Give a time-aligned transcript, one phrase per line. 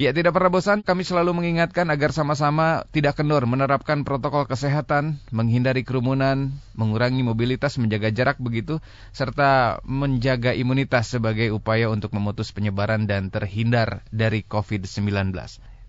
[0.00, 5.84] Ya, tidak pernah bosan, kami selalu mengingatkan agar sama-sama tidak kendor menerapkan protokol kesehatan, menghindari
[5.84, 8.80] kerumunan, mengurangi mobilitas, menjaga jarak begitu,
[9.12, 15.36] serta menjaga imunitas sebagai upaya untuk memutus penyebaran dan terhindar dari COVID-19.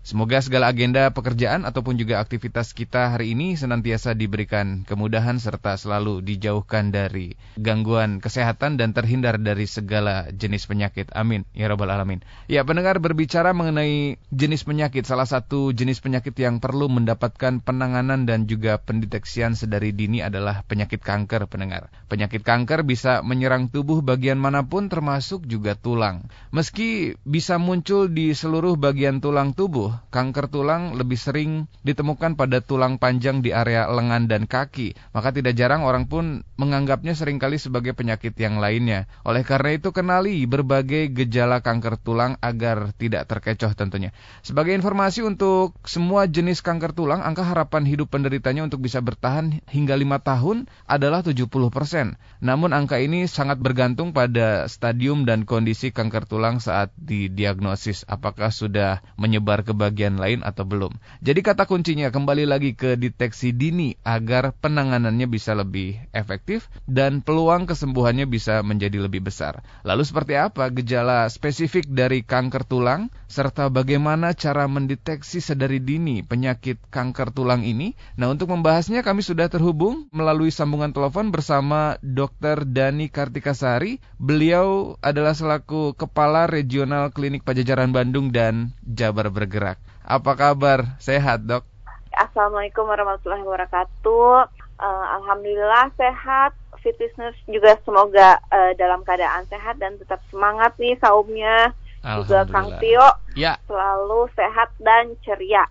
[0.02, 6.26] Semoga segala agenda pekerjaan ataupun juga aktivitas kita hari ini senantiasa diberikan kemudahan serta selalu
[6.26, 11.14] dijauhkan dari gangguan kesehatan dan terhindar dari segala jenis penyakit.
[11.14, 11.46] Amin.
[11.54, 12.18] Ya Rabbal Alamin.
[12.50, 15.06] Ya pendengar berbicara mengenai jenis penyakit.
[15.06, 20.98] Salah satu jenis penyakit yang perlu mendapatkan penanganan dan juga pendeteksian sedari dini adalah penyakit
[20.98, 21.94] kanker pendengar.
[22.10, 26.26] Penyakit kanker bisa menyerang tubuh bagian mana pun termasuk juga tulang.
[26.50, 32.96] Meski bisa muncul di seluruh bagian tulang tubuh, kanker tulang lebih sering ditemukan pada tulang
[32.96, 34.94] panjang di area lengan dan kaki.
[35.12, 39.10] Maka tidak jarang orang pun menganggapnya sering kali sebagai penyakit yang lainnya.
[39.26, 44.14] Oleh karena itu kenali berbagai gejala kanker tulang agar tidak terkecoh tentunya.
[44.46, 49.94] Sebagai informasi untuk semua jenis kanker tulang, angka harapan hidup penderitanya untuk bisa bertahan hingga
[49.98, 50.56] 5 tahun
[50.86, 51.50] adalah 70%.
[52.42, 58.06] Namun angka ini sangat bergantung pada stadium dan kondisi kanker tulang saat didiagnosis.
[58.06, 60.94] Apakah sudah menyebar ke bagian lain atau belum.
[61.18, 67.66] Jadi kata kuncinya kembali lagi ke deteksi dini agar penanganannya bisa lebih efektif dan peluang
[67.66, 69.66] kesembuhannya bisa menjadi lebih besar.
[69.82, 76.78] Lalu seperti apa gejala spesifik dari kanker tulang serta bagaimana cara mendeteksi sedari dini penyakit
[76.92, 77.96] kanker tulang ini?
[78.20, 82.68] Nah, untuk membahasnya kami sudah terhubung melalui sambungan telepon bersama Dr.
[82.68, 84.04] Dani Kartikasari.
[84.20, 89.71] Beliau adalah selaku Kepala Regional Klinik Pajajaran Bandung dan Jabar Bergerak.
[90.02, 90.98] Apa kabar?
[90.98, 91.64] Sehat, Dok?
[92.12, 94.32] Assalamualaikum warahmatullahi wabarakatuh.
[94.76, 96.52] Uh, Alhamdulillah sehat.
[96.82, 101.70] Fit listeners juga semoga uh, dalam keadaan sehat dan tetap semangat nih saumnya.
[102.02, 103.06] Juga Kang Tio
[103.38, 103.54] ya.
[103.70, 105.62] selalu sehat dan ceria.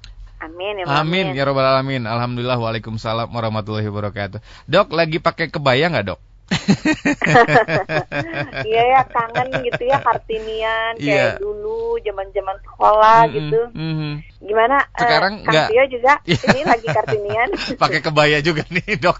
[0.41, 2.07] Amin ya Amin ya robbal alamin.
[2.07, 4.39] Alhamdulillah waalaikumsalam warahmatullahi wabarakatuh.
[4.65, 6.19] Dok lagi pakai kebaya nggak dok?
[8.67, 11.31] Iya ya kangen gitu ya kartinian kayak yeah.
[11.39, 13.61] dulu zaman-zaman sekolah mm -hmm, gitu.
[13.75, 14.13] Mm -hmm.
[14.41, 14.77] Gimana?
[14.97, 15.67] Eh, Sekarang uh, enggak.
[15.87, 16.39] juga iya.
[16.49, 17.49] ini lagi kartinian.
[17.83, 19.17] Pakai kebaya juga nih dok.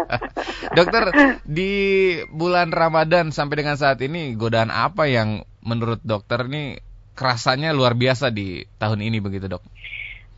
[0.76, 1.04] Dokter
[1.42, 1.72] di
[2.30, 6.80] bulan Ramadan sampai dengan saat ini godaan apa yang menurut dokter nih
[7.18, 9.60] kerasanya luar biasa di tahun ini begitu dok?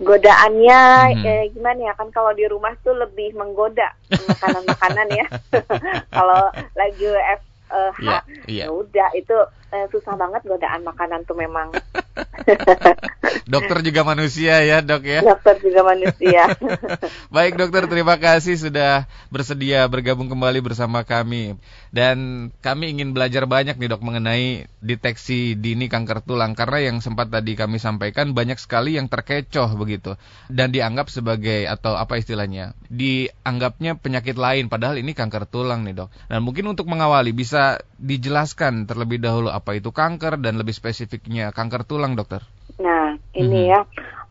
[0.01, 0.81] Godaannya
[1.15, 1.25] hmm.
[1.27, 5.27] eh, gimana ya kan kalau di rumah tuh lebih menggoda makanan-makanan ya
[6.17, 7.07] kalau lagi
[7.39, 8.67] F uh, H yeah, yeah.
[8.69, 9.37] ya udah itu
[9.73, 11.73] uh, susah banget godaan makanan tuh memang.
[13.53, 15.21] Dokter juga manusia ya dok ya.
[15.25, 16.53] Dokter juga manusia.
[17.35, 21.57] Baik dokter terima kasih sudah bersedia bergabung kembali bersama kami.
[21.95, 26.53] Dan kami ingin belajar banyak nih dok mengenai deteksi dini kanker tulang.
[26.53, 30.19] Karena yang sempat tadi kami sampaikan banyak sekali yang terkecoh begitu.
[30.51, 34.69] Dan dianggap sebagai atau apa istilahnya dianggapnya penyakit lain.
[34.69, 36.11] Padahal ini kanker tulang nih dok.
[36.29, 37.62] Dan mungkin untuk mengawali bisa
[37.99, 42.43] dijelaskan terlebih dahulu apa itu kanker dan lebih spesifiknya kanker tulang dokter
[42.81, 43.71] nah ini hmm.
[43.73, 43.81] ya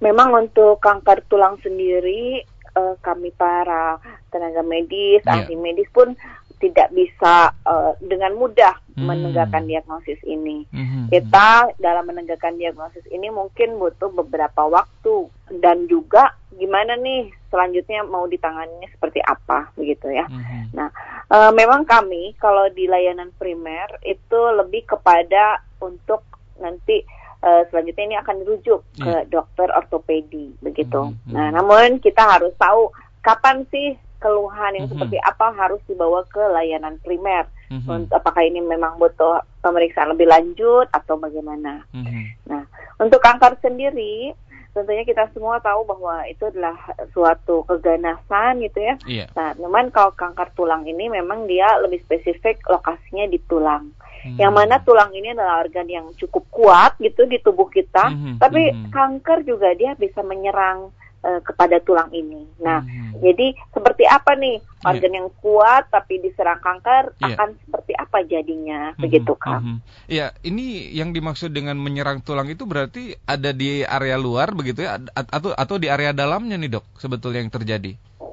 [0.01, 2.41] memang untuk kanker tulang sendiri
[2.75, 4.01] uh, kami para
[4.33, 5.45] tenaga medis yeah.
[5.45, 6.15] ahli medis pun
[6.61, 9.01] tidak bisa uh, dengan mudah hmm.
[9.01, 10.69] menegakkan diagnosis ini.
[10.69, 11.09] Hmm.
[11.09, 15.25] Kita dalam menegakkan diagnosis ini mungkin butuh beberapa waktu
[15.57, 20.28] dan juga gimana nih selanjutnya mau ditanganinya seperti apa begitu ya.
[20.28, 20.72] Hmm.
[20.75, 20.89] Nah,
[21.31, 26.23] uh, memang kami kalau di layanan primer itu lebih kepada untuk
[26.59, 27.03] nanti
[27.44, 29.23] uh, selanjutnya ini akan dirujuk yeah.
[29.25, 31.11] ke dokter ortopedi begitu.
[31.11, 31.31] Hmm.
[31.31, 32.91] Nah, namun kita harus tahu
[33.23, 35.01] kapan sih keluhan yang mm -hmm.
[35.01, 37.50] seperti apa harus dibawa ke layanan primer.
[37.73, 38.13] Mm -hmm.
[38.13, 41.81] Apakah ini memang butuh pemeriksaan lebih lanjut atau bagaimana?
[41.90, 42.23] Mm -hmm.
[42.45, 42.63] Nah,
[43.01, 44.38] untuk kanker sendiri
[44.71, 46.79] tentunya kita semua tahu bahwa itu adalah
[47.11, 48.95] suatu keganasan gitu ya.
[49.03, 49.27] Yeah.
[49.35, 53.91] Nah, memang kalau kanker tulang ini memang dia lebih spesifik lokasinya di tulang.
[54.21, 54.37] Hmm.
[54.37, 58.37] Yang mana tulang ini adalah organ yang cukup kuat gitu di tubuh kita, hmm.
[58.37, 58.93] tapi hmm.
[58.93, 60.93] kanker juga dia bisa menyerang
[61.26, 62.46] uh, kepada tulang ini.
[62.62, 63.22] Nah, hmm.
[63.22, 64.85] jadi seperti apa nih iya.
[64.85, 65.18] organ yeah.
[65.22, 67.34] yang kuat tapi diserang kanker yeah.
[67.34, 69.02] akan seperti apa jadinya, hmm.
[69.02, 69.62] begitu kan?
[69.62, 69.79] Hmm.
[70.09, 75.00] Ya, ini yang dimaksud dengan menyerang tulang itu berarti ada di area luar begitu ya,
[75.16, 77.91] atau atau di area dalamnya nih dok sebetulnya yang terjadi?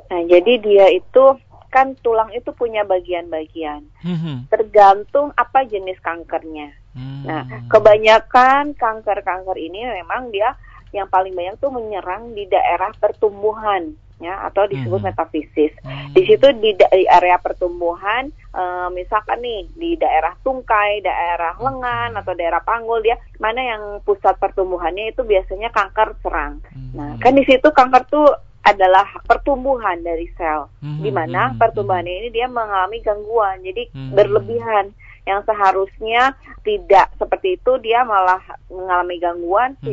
[0.08, 1.25] Nah, jadi dia itu
[1.69, 4.49] kan tulang itu punya bagian-bagian, hmm.
[4.49, 6.73] tergantung apa jenis kankernya.
[6.96, 7.29] Hmm.
[7.29, 10.56] Nah, kebanyakan kanker-kanker ini memang dia
[10.93, 15.08] yang paling banyak tuh menyerang di daerah pertumbuhan ya atau disebut hmm.
[15.14, 15.73] metafisis.
[15.82, 16.11] Hmm.
[16.11, 22.35] Di situ di, di area pertumbuhan, e, misalkan nih di daerah tungkai, daerah lengan atau
[22.35, 26.58] daerah panggul dia mana yang pusat pertumbuhannya itu biasanya kanker serang.
[26.75, 26.90] Hmm.
[26.99, 28.29] Nah, kan di situ kanker tuh
[28.67, 31.00] adalah pertumbuhan dari sel, hmm.
[31.00, 31.62] di mana hmm.
[31.62, 34.12] pertumbuhan ini dia mengalami gangguan, jadi hmm.
[34.19, 34.93] berlebihan
[35.25, 36.32] yang seharusnya
[36.64, 38.40] tidak seperti itu dia malah
[38.73, 39.85] mengalami gangguan hmm.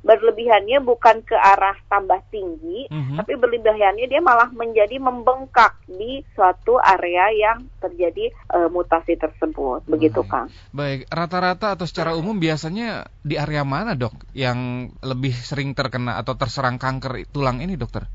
[0.00, 3.16] Berlebihannya bukan ke arah tambah tinggi, mm-hmm.
[3.20, 9.90] tapi berlebihannya dia malah menjadi membengkak di suatu area yang terjadi uh, mutasi tersebut, Baik.
[9.92, 10.48] begitu Kang.
[10.72, 16.32] Baik, rata-rata atau secara umum biasanya di area mana dok yang lebih sering terkena atau
[16.32, 18.08] terserang kanker tulang ini dokter?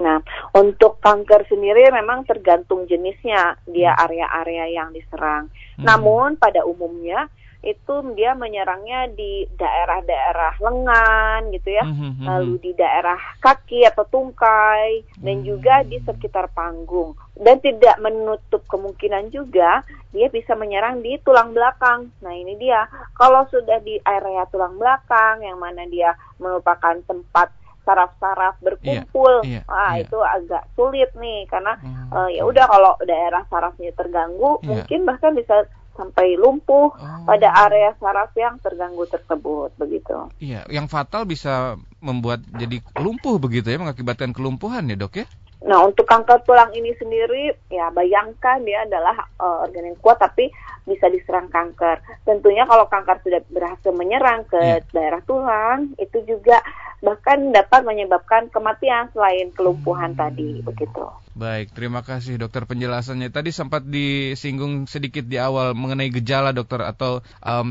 [0.00, 0.16] Nah,
[0.56, 4.02] untuk kanker sendiri memang tergantung jenisnya, dia hmm.
[4.08, 5.52] area-area yang diserang.
[5.76, 5.84] Hmm.
[5.84, 7.28] Namun pada umumnya
[7.60, 12.24] itu dia menyerangnya di daerah-daerah lengan gitu ya, mm-hmm.
[12.24, 15.48] lalu di daerah kaki atau tungkai dan mm-hmm.
[15.48, 17.12] juga di sekitar panggung.
[17.36, 22.08] Dan tidak menutup kemungkinan juga dia bisa menyerang di tulang belakang.
[22.24, 28.60] Nah ini dia, kalau sudah di area tulang belakang yang mana dia merupakan tempat saraf-saraf
[28.60, 30.04] berkumpul, yeah, yeah, ah yeah.
[30.04, 32.12] itu agak sulit nih karena mm-hmm.
[32.12, 34.68] uh, ya udah kalau daerah sarafnya terganggu, yeah.
[34.68, 35.64] mungkin bahkan bisa
[36.00, 37.24] sampai lumpuh oh.
[37.28, 40.32] pada area saraf yang terganggu tersebut begitu.
[40.40, 45.26] Iya, yang fatal bisa membuat jadi lumpuh begitu ya, mengakibatkan kelumpuhan ya dok ya?
[45.60, 50.48] Nah untuk kanker tulang ini sendiri ya bayangkan dia adalah uh, organ yang kuat tapi
[50.88, 52.00] bisa diserang kanker.
[52.24, 54.80] Tentunya kalau kanker sudah berhasil menyerang ke yeah.
[54.96, 56.64] daerah tulang itu juga
[57.04, 60.20] bahkan dapat menyebabkan kematian selain kelumpuhan hmm.
[60.20, 61.04] tadi begitu.
[61.30, 63.30] Baik, terima kasih dokter penjelasannya.
[63.30, 67.22] Tadi sempat disinggung sedikit di awal mengenai gejala dokter atau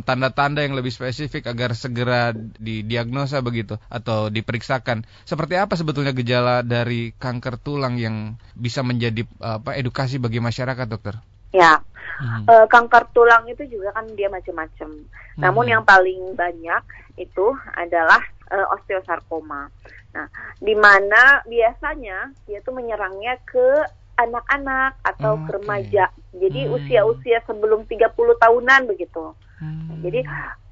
[0.08, 5.04] tanda-tanda um, yang lebih spesifik agar segera didiagnosa begitu atau diperiksakan.
[5.28, 11.20] Seperti apa sebetulnya gejala dari kanker tulang yang bisa menjadi apa edukasi bagi masyarakat, dokter?
[11.52, 11.84] Ya,
[12.24, 12.48] hmm.
[12.48, 14.88] uh, kanker tulang itu juga kan dia macam-macam.
[15.36, 15.42] Hmm.
[15.44, 16.84] Namun yang paling banyak
[17.20, 19.68] itu adalah uh, osteosarkoma.
[20.10, 20.28] Nah,
[20.58, 23.86] di mana biasanya dia tuh menyerangnya ke
[24.20, 25.46] anak-anak atau okay.
[25.46, 26.06] ke remaja.
[26.36, 26.76] Jadi hmm.
[26.76, 29.32] usia-usia sebelum 30 tahunan begitu.
[29.60, 30.00] Hmm.
[30.04, 30.24] Jadi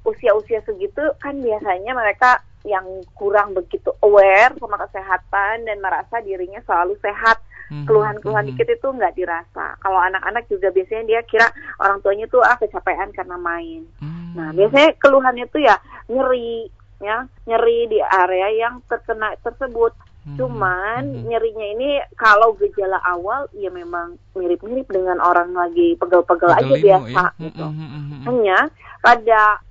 [0.04, 6.98] usia-usia segitu kan biasanya mereka yang kurang begitu aware sama kesehatan dan merasa dirinya selalu
[7.00, 7.40] sehat.
[7.68, 7.84] Hmm.
[7.84, 8.50] Keluhan-keluhan hmm.
[8.56, 9.76] dikit itu nggak dirasa.
[9.80, 11.48] Kalau anak-anak juga biasanya dia kira
[11.80, 13.84] orang tuanya tuh ah kecapean karena main.
[14.00, 14.32] Hmm.
[14.32, 15.76] Nah, biasanya keluhannya tuh ya
[16.08, 19.94] nyeri, ya nyeri di area yang terkena tersebut.
[20.26, 20.36] Hmm.
[20.36, 21.24] Cuman hmm.
[21.30, 27.42] nyerinya ini kalau gejala awal ya memang mirip-mirip dengan orang lagi pegel-pegel aja biasa ya?
[27.48, 27.64] gitu.
[27.64, 28.58] Hmm, hmm, Hanya
[29.00, 29.62] pada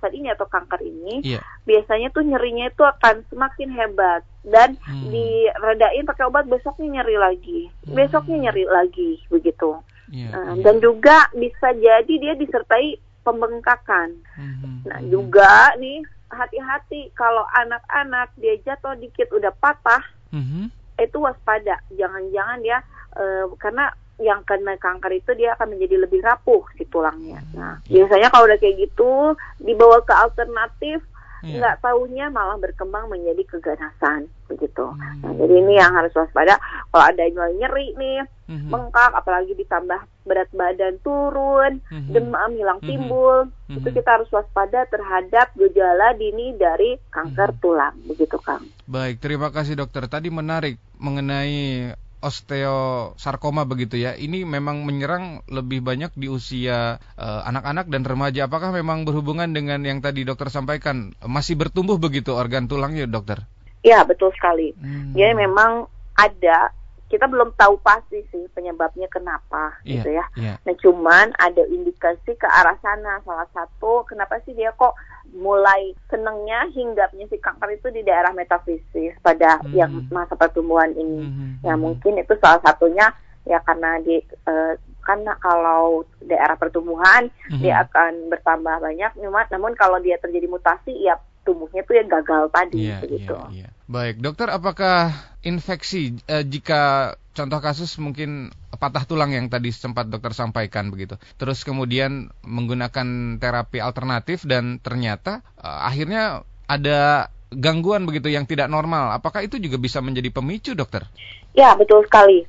[0.00, 1.44] saat ini atau kanker ini yeah.
[1.68, 5.12] biasanya tuh nyerinya itu akan semakin hebat dan hmm.
[5.12, 7.92] diredain pakai obat besoknya nyeri lagi, hmm.
[7.92, 9.76] besoknya nyeri lagi begitu.
[10.08, 10.64] Yeah, uh, yeah.
[10.64, 12.96] Dan juga bisa jadi dia disertai
[13.26, 14.08] pembengkakan.
[14.38, 14.86] Hmm.
[14.86, 20.02] Nah juga nih hati-hati kalau anak-anak dia jatuh dikit udah patah,
[20.34, 20.70] mm-hmm.
[20.98, 21.80] itu waspada.
[21.94, 22.78] Jangan-jangan dia
[23.14, 27.44] uh, karena yang kena kanker itu dia akan menjadi lebih rapuh si tulangnya.
[27.52, 28.00] Nah, yeah.
[28.00, 31.04] biasanya kalau udah kayak gitu dibawa ke alternatif
[31.44, 31.60] yeah.
[31.60, 34.88] nggak tahunya malah berkembang menjadi keganasan begitu.
[34.88, 35.20] Hmm.
[35.20, 36.56] Nah, jadi ini yang harus waspada.
[36.88, 38.70] Kalau ada nyeri nih, hmm.
[38.70, 42.10] bengkak, apalagi ditambah berat badan turun, hmm.
[42.10, 42.88] demam hilang hmm.
[42.88, 43.38] timbul,
[43.70, 43.78] hmm.
[43.78, 47.60] itu kita harus waspada terhadap gejala dini dari kanker hmm.
[47.62, 48.66] tulang, begitu Kang.
[48.86, 50.06] Baik, terima kasih dokter.
[50.06, 51.94] Tadi menarik mengenai
[52.26, 54.16] osteosarkoma begitu ya.
[54.16, 58.50] Ini memang menyerang lebih banyak di usia eh, anak-anak uh, dan remaja.
[58.50, 63.46] Apakah memang berhubungan dengan yang tadi dokter sampaikan masih bertumbuh begitu organ tulangnya, dokter?
[63.86, 64.74] Ya betul sekali.
[64.74, 65.14] Hmm.
[65.14, 65.86] Jadi memang
[66.16, 66.74] ada
[67.06, 70.26] kita belum tahu pasti sih penyebabnya kenapa yeah, gitu ya.
[70.34, 70.56] Yeah.
[70.66, 73.22] Nah cuman ada indikasi ke arah sana.
[73.22, 74.98] Salah satu kenapa sih dia kok
[75.30, 79.74] mulai senengnya hinggapnya si kanker itu di daerah metafisis pada mm -hmm.
[79.78, 81.22] yang masa pertumbuhan ini.
[81.22, 81.50] Mm -hmm.
[81.62, 83.14] Ya mungkin itu salah satunya
[83.46, 84.18] ya karena di
[84.50, 84.74] uh,
[85.06, 87.62] karena kalau daerah pertumbuhan mm -hmm.
[87.62, 89.14] dia akan bertambah banyak.
[89.54, 91.14] Namun kalau dia terjadi mutasi ya
[91.46, 93.34] tumbuhnya tuh yang gagal tadi yeah, begitu.
[93.54, 93.70] Yeah, yeah.
[93.86, 95.14] Baik, dokter apakah
[95.46, 101.14] infeksi eh, jika contoh kasus mungkin patah tulang yang tadi sempat dokter sampaikan begitu.
[101.38, 109.14] Terus kemudian menggunakan terapi alternatif dan ternyata eh, akhirnya ada gangguan begitu yang tidak normal.
[109.14, 111.06] Apakah itu juga bisa menjadi pemicu, dokter?
[111.54, 112.42] Ya, betul sekali.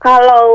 [0.00, 0.48] Kalau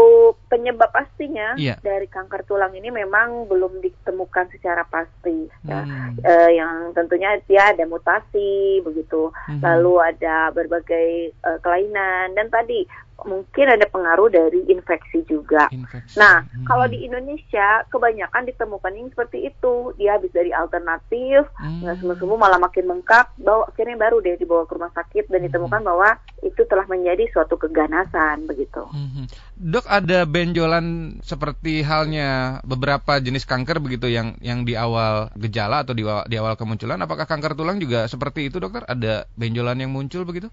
[0.49, 1.77] penyebab pastinya Iya.
[1.85, 5.45] dari kanker tulang ini memang belum ditemukan secara pasti.
[5.61, 5.85] Ya.
[5.85, 6.17] Hmm.
[6.17, 9.61] Eh, yang tentunya dia ada mutasi begitu, Mhm.
[9.61, 12.89] lalu ada berbagai eh, kelainan dan tadi
[13.23, 15.71] mungkin ada pengaruh dari infeksi juga.
[15.71, 16.19] Infeksi.
[16.19, 16.67] Nah, Hmm.
[16.67, 19.95] kalau di Indonesia kebanyakan ditemukan yang seperti itu.
[19.95, 21.85] Dia habis dari alternatif, Hmm.
[21.85, 25.47] nggak sembuh-sembuh malah makin bengkak, bawa akhirnya baru deh dibawa ke rumah sakit dan Hmm.
[25.47, 26.09] ditemukan bahwa
[26.43, 28.83] itu telah menjadi suatu keganasan begitu.
[28.91, 29.25] Mhm.
[29.55, 35.95] Dok ada benjolan seperti halnya beberapa jenis kanker begitu yang yang di awal gejala atau
[35.95, 39.91] di awal, di awal kemunculan apakah kanker tulang juga seperti itu dokter ada benjolan yang
[39.95, 40.51] muncul begitu?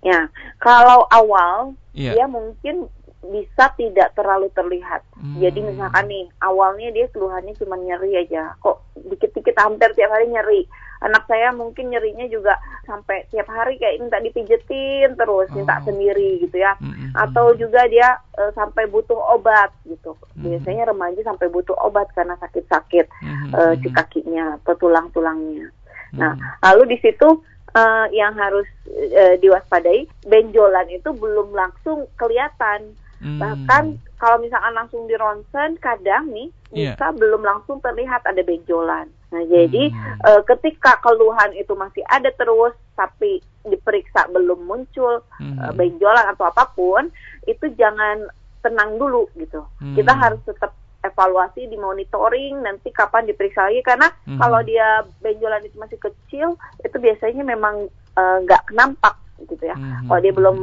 [0.00, 2.14] Ya, kalau awal Iya.
[2.14, 2.86] dia mungkin
[3.18, 5.02] bisa tidak terlalu terlihat.
[5.18, 5.42] Hmm.
[5.42, 10.62] Jadi misalkan nih awalnya dia keluhannya cuma nyeri aja, kok dikit-dikit hampir tiap hari nyeri.
[10.98, 15.84] Anak saya mungkin nyerinya juga sampai tiap hari kayak minta dipijetin terus, minta Oh.
[15.86, 16.78] sendiri gitu ya.
[16.78, 17.14] Mhm.
[17.14, 20.14] Atau juga dia eh, sampai butuh obat gitu.
[20.38, 20.46] Hmm.
[20.46, 23.82] Biasanya remaja sampai butuh obat karena sakit-sakit eh, Mhm.
[23.82, 25.66] di kakinya atau tulang-tulangnya.
[26.14, 26.62] Nah, Mhm.
[26.62, 27.42] lalu di situ
[27.78, 32.98] eh, yang harus eh, diwaspadai, benjolan itu belum langsung kelihatan.
[33.18, 33.38] Hmm.
[33.38, 33.84] Bahkan
[34.18, 36.92] kalau misalkan langsung di ronsen, kadang nih Iya.
[36.94, 39.08] bisa belum langsung terlihat ada benjolan.
[39.32, 40.18] Nah, jadi Hmm.
[40.28, 45.56] eh, ketika keluhan itu masih ada terus, tapi diperiksa belum muncul Mhm.
[45.58, 47.08] eh, benjolan atau apa pun,
[47.46, 48.28] itu jangan
[48.60, 49.62] tenang dulu gitu.
[49.78, 49.94] Hmm.
[49.94, 50.74] Kita harus tetap
[51.08, 54.38] evaluasi, dimonitoring, nanti kapan diperiksa lagi karena Hmm.
[54.38, 57.88] kalau dia benjolan itu masih kecil, itu biasanya memang
[58.18, 59.14] eh, nggak nampak
[59.46, 59.76] gitu ya.
[59.78, 60.10] Mhm.
[60.10, 60.56] Kalau dia belum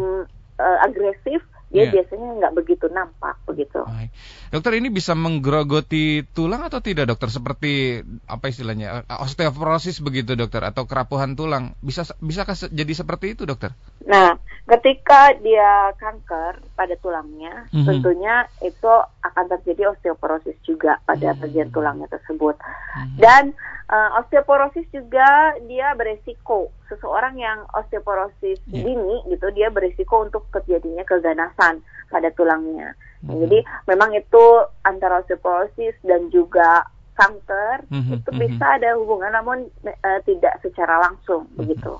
[0.55, 1.41] eh, agresif,
[1.75, 1.91] dia Iya.
[1.91, 3.83] biasanya nggak begitu nampak begitu.
[3.83, 4.09] Baik.
[4.47, 7.27] Dokter ini bisa menggerogoti tulang atau tidak dokter?
[7.27, 11.75] Seperti apa istilahnya eh, osteoporosis begitu dokter atau kerapuhan tulang?
[11.83, 13.75] Bisa se- jadi seperti itu dokter?
[14.07, 17.83] Nah, ketika dia kanker pada tulangnya, Mhm.
[17.83, 18.87] tentunya itu
[19.19, 21.39] akan terjadi osteoporosis juga pada Mhm.
[21.43, 22.55] bagian tulangnya tersebut.
[22.55, 23.19] Mhm.
[23.19, 23.43] Dan
[23.85, 25.27] eh, osteoporosis juga
[25.67, 26.73] dia beresiko.
[26.85, 28.85] Seseorang yang osteoporosis Iya.
[28.85, 32.93] dini gitu, dia beresiko untuk terjadinya keganasan pada tulangnya.
[33.25, 33.41] Nah, Mhm.
[33.47, 34.43] Jadi memang itu
[34.83, 38.39] antara osteoporosis dan juga kanker Mhm, itu mhm.
[38.43, 41.95] bisa ada hubungan, namun eh, tidak secara langsung begitu.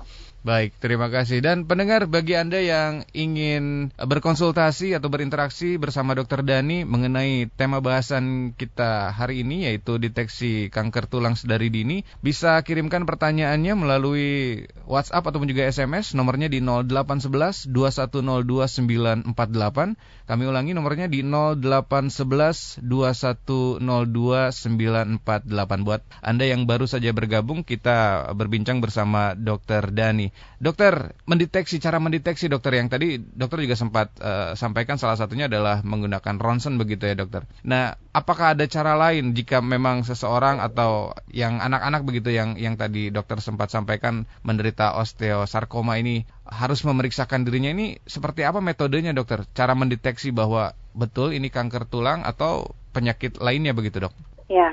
[0.46, 1.42] Baik, terima kasih.
[1.42, 6.46] Dan pendengar, bagi Anda yang ingin berkonsultasi atau berinteraksi bersama Dr.
[6.46, 13.10] Dani mengenai tema bahasan kita hari ini, yaitu deteksi kanker tulang sedari dini, bisa kirimkan
[13.10, 19.98] pertanyaannya melalui WhatsApp ataupun juga SMS, nomornya di 0811 2102 948.
[20.30, 23.82] Kami ulangi nomornya di 0811 2102
[24.54, 25.82] 948.
[25.82, 29.90] Buat Anda yang baru saja bergabung, kita berbincang bersama Dr.
[29.90, 30.35] Dani.
[30.56, 35.84] Dokter, mendeteksi cara mendeteksi dokter yang tadi dokter juga sempat eh, sampaikan salah satunya adalah
[35.84, 37.44] menggunakan ronsen begitu ya dokter.
[37.60, 43.12] Nah, apakah ada cara lain jika memang seseorang atau yang anak-anak begitu yang yang tadi
[43.12, 49.44] dokter sempat sampaikan menderita osteosarkoma ini harus memeriksakan dirinya ini seperti apa metodenya dokter?
[49.52, 54.16] Cara mendeteksi bahwa betul ini kanker tulang atau penyakit lainnya begitu dok?
[54.48, 54.72] Ya,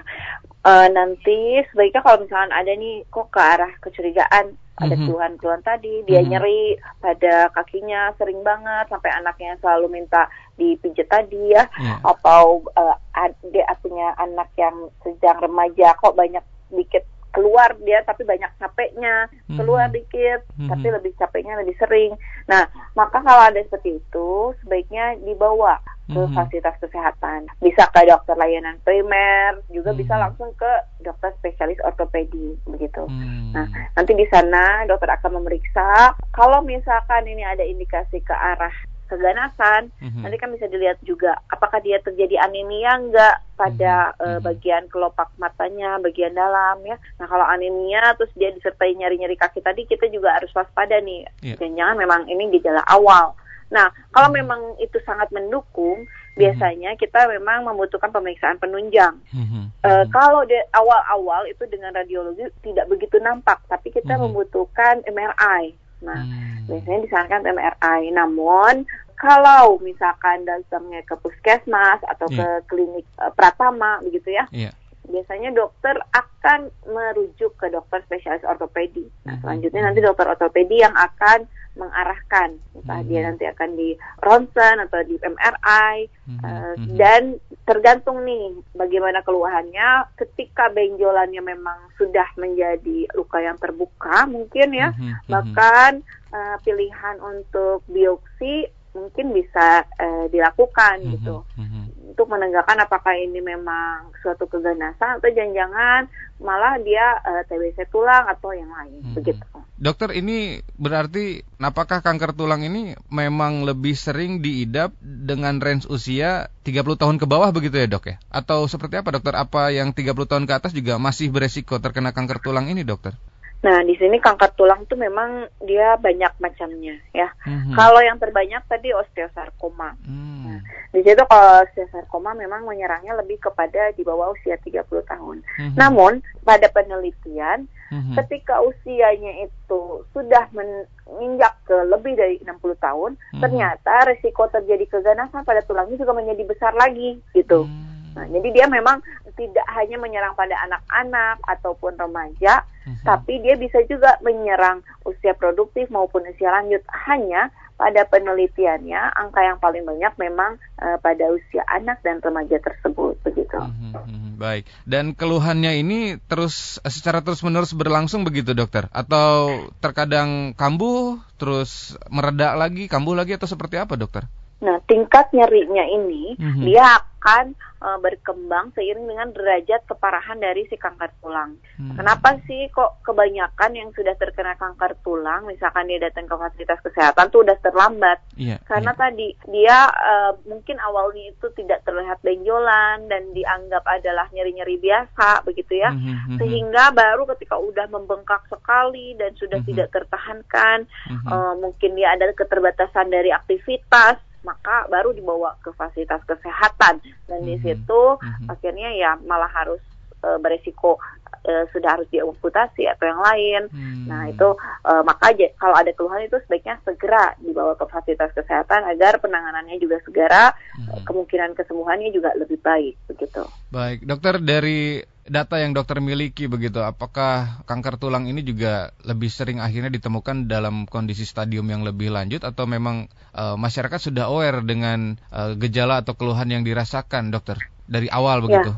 [0.64, 6.26] eh, nanti sebaiknya kalau misalkan ada nih kok ke arah kecurigaan ada keluhan-keluhan tadi, dia
[6.26, 6.30] Mhm.
[6.34, 6.62] nyeri
[6.98, 10.26] pada kakinya sering banget sampai anaknya selalu minta
[10.58, 12.02] dipijet tadi ya, Iya.
[12.02, 12.66] atau
[13.14, 16.42] ad- dia punya anak yang sedang remaja kok banyak
[16.74, 19.96] dikit keluar dia tapi banyak capeknya keluar Mhm.
[19.98, 20.70] dikit Mhm.
[20.70, 22.14] tapi lebih capeknya lebih sering
[22.46, 22.64] nah
[22.94, 24.30] maka kalau ada seperti itu
[24.62, 26.36] sebaiknya dibawa ke Mhm.
[26.36, 30.22] fasilitas kesehatan bisa ke dokter layanan primer juga bisa Mhm.
[30.22, 30.72] langsung ke
[31.02, 33.52] dokter spesialis ortopedi begitu Hmm.
[33.54, 36.18] Nah, nanti di sana dokter akan memeriksa.
[36.32, 38.74] Kalau misalkan ini ada indikasi ke arah
[39.14, 40.22] keganasan, Mhm.
[40.26, 44.26] nanti kan bisa dilihat juga apakah dia terjadi anemia enggak pada Mhm.
[44.26, 44.44] eh, Mhm.
[44.44, 46.98] bagian kelopak matanya, bagian dalam ya.
[47.22, 51.30] Nah, kalau anemia terus dia disertai nyeri-nyeri kaki tadi, kita juga harus waspada nih.
[51.46, 51.62] Iya.
[51.62, 53.38] Jangan-jangan memang ini gejala awal.
[53.70, 54.38] Nah, kalau Mhm.
[54.42, 59.18] memang itu sangat mendukung, biasanya kita memang membutuhkan pemeriksaan penunjang.
[59.34, 59.70] Mhm.
[59.86, 60.10] Eh, Mhm.
[60.10, 64.22] kalau di awal-awal itu dengan radiologi tidak begitu nampak, tapi kita Mhm.
[64.30, 65.78] membutuhkan MRI.
[66.04, 66.68] Nah, Hmm.
[66.68, 68.12] biasanya disarankan MRI.
[68.12, 68.84] Namun
[69.16, 72.38] kalau misalkan datangnya ke puskesmas atau Iya.
[72.38, 74.72] ke klinik eh, Pratama begitu ya, Iya.
[75.04, 79.04] biasanya dokter akan merujuk ke dokter spesialis ortopedi.
[79.24, 79.42] Nah, Mhm.
[79.42, 81.44] selanjutnya nanti dokter ortopedi yang akan
[81.74, 83.08] mengarahkan, entah Mhm.
[83.10, 86.40] dia nanti akan di ronsen atau di MRI, Mhm.
[86.40, 86.96] Eh, Mhm.
[86.96, 87.22] dan
[87.66, 95.02] tergantung nih bagaimana keluhannya ketika benjolannya memang sudah menjadi luka yang terbuka mungkin ya Mhm.
[95.02, 95.18] Mhm.
[95.26, 95.92] bahkan
[96.30, 101.14] eh, pilihan untuk biopsi mungkin bisa uh, dilakukan mm -hmm.
[101.18, 101.84] gitu mm -hmm.
[102.14, 106.08] untuk menegakkan apakah ini memang suatu keganasan atau jangan-jangan
[106.38, 109.16] malah dia uh, TBC tulang atau yang lain mm -hmm.
[109.18, 109.46] begitu.
[109.84, 117.02] Dokter ini berarti apakah kanker tulang ini memang lebih sering diidap dengan range usia 30
[117.02, 118.16] tahun ke bawah begitu ya dok ya?
[118.32, 119.36] Atau seperti apa dokter?
[119.36, 123.18] Apa yang 30 tahun ke atas juga masih beresiko terkena kanker tulang ini dokter?
[123.64, 127.32] Nah, di sini kanker tulang tuh memang dia banyak macamnya ya.
[127.48, 127.72] Mm-hmm.
[127.80, 129.96] Kalau yang terbanyak tadi osteosarkoma.
[130.04, 130.44] Mm.
[130.44, 130.60] Nah,
[130.92, 135.38] di situ kalau osteosarkoma memang menyerangnya lebih kepada di bawah usia 30 tahun.
[135.48, 135.80] Mm-hmm.
[135.80, 138.18] Namun, pada penelitian Mm-hmm.
[138.26, 143.38] ketika usianya itu sudah menginjak ke lebih dari 60 tahun, Mm-hmm.
[143.38, 147.70] ternyata resiko terjadi keganasan pada tulangnya juga menjadi besar lagi gitu.
[147.70, 148.18] Mm.
[148.18, 148.98] Nah, jadi dia memang
[149.34, 153.06] tidak hanya menyerang pada anak-anak ataupun remaja, Mhm.
[153.06, 156.84] tapi dia bisa juga menyerang usia produktif maupun usia lanjut.
[157.10, 163.18] Hanya pada penelitiannya angka yang paling banyak memang uh, pada usia anak dan remaja tersebut
[163.26, 163.58] begitu.
[163.58, 164.32] Mhm, mhm.
[164.38, 164.70] Baik.
[164.86, 168.88] Dan keluhannya ini terus secara terus-menerus berlangsung begitu, dokter?
[168.94, 174.30] Atau terkadang kambuh, terus meredak lagi, kambuh lagi atau seperti apa, dokter?
[174.64, 176.64] Nah, tingkat nyerinya ini Mhm.
[176.64, 176.88] dia
[177.24, 181.56] akan uh, berkembang seiring dengan derajat keparahan dari si kanker tulang.
[181.80, 181.96] Hmm.
[181.96, 187.32] Kenapa sih kok kebanyakan yang sudah terkena kanker tulang, misalkan dia datang ke fasilitas kesehatan
[187.32, 188.20] tuh udah terlambat?
[188.36, 188.60] Iya.
[188.68, 189.00] Karena iya.
[189.00, 195.80] tadi dia uh, mungkin awalnya itu tidak terlihat benjolan dan dianggap adalah nyeri-nyeri biasa begitu
[195.80, 195.96] ya.
[195.96, 196.38] Mhm, mhm.
[196.44, 199.68] Sehingga baru ketika udah membengkak sekali dan sudah Mhm.
[199.72, 201.28] tidak tertahankan, Mhm.
[201.28, 207.56] uh, mungkin dia ada keterbatasan dari aktivitas, maka baru dibawa ke fasilitas kesehatan dan di
[207.58, 207.64] Mhm.
[207.64, 208.48] situ Mhm.
[208.52, 209.80] akhirnya ya malah harus
[210.24, 210.96] uh, beresiko
[211.44, 213.62] uh, sudah harus diamputasi atau yang lain.
[213.72, 214.08] Hmm.
[214.08, 214.48] Nah itu
[214.88, 219.76] uh, maka aja, kalau ada keluhan itu sebaiknya segera dibawa ke fasilitas kesehatan agar penanganannya
[219.84, 221.04] juga segera Mhm.
[221.04, 223.44] kemungkinan kesembuhannya juga lebih baik begitu.
[223.72, 229.64] Baik, dokter dari data yang dokter miliki begitu, apakah kanker tulang ini juga lebih sering
[229.64, 235.16] akhirnya ditemukan dalam kondisi stadium yang lebih lanjut atau memang eh, masyarakat sudah aware dengan
[235.32, 237.56] eh, gejala atau keluhan yang dirasakan, dokter
[237.88, 238.76] dari awal begitu?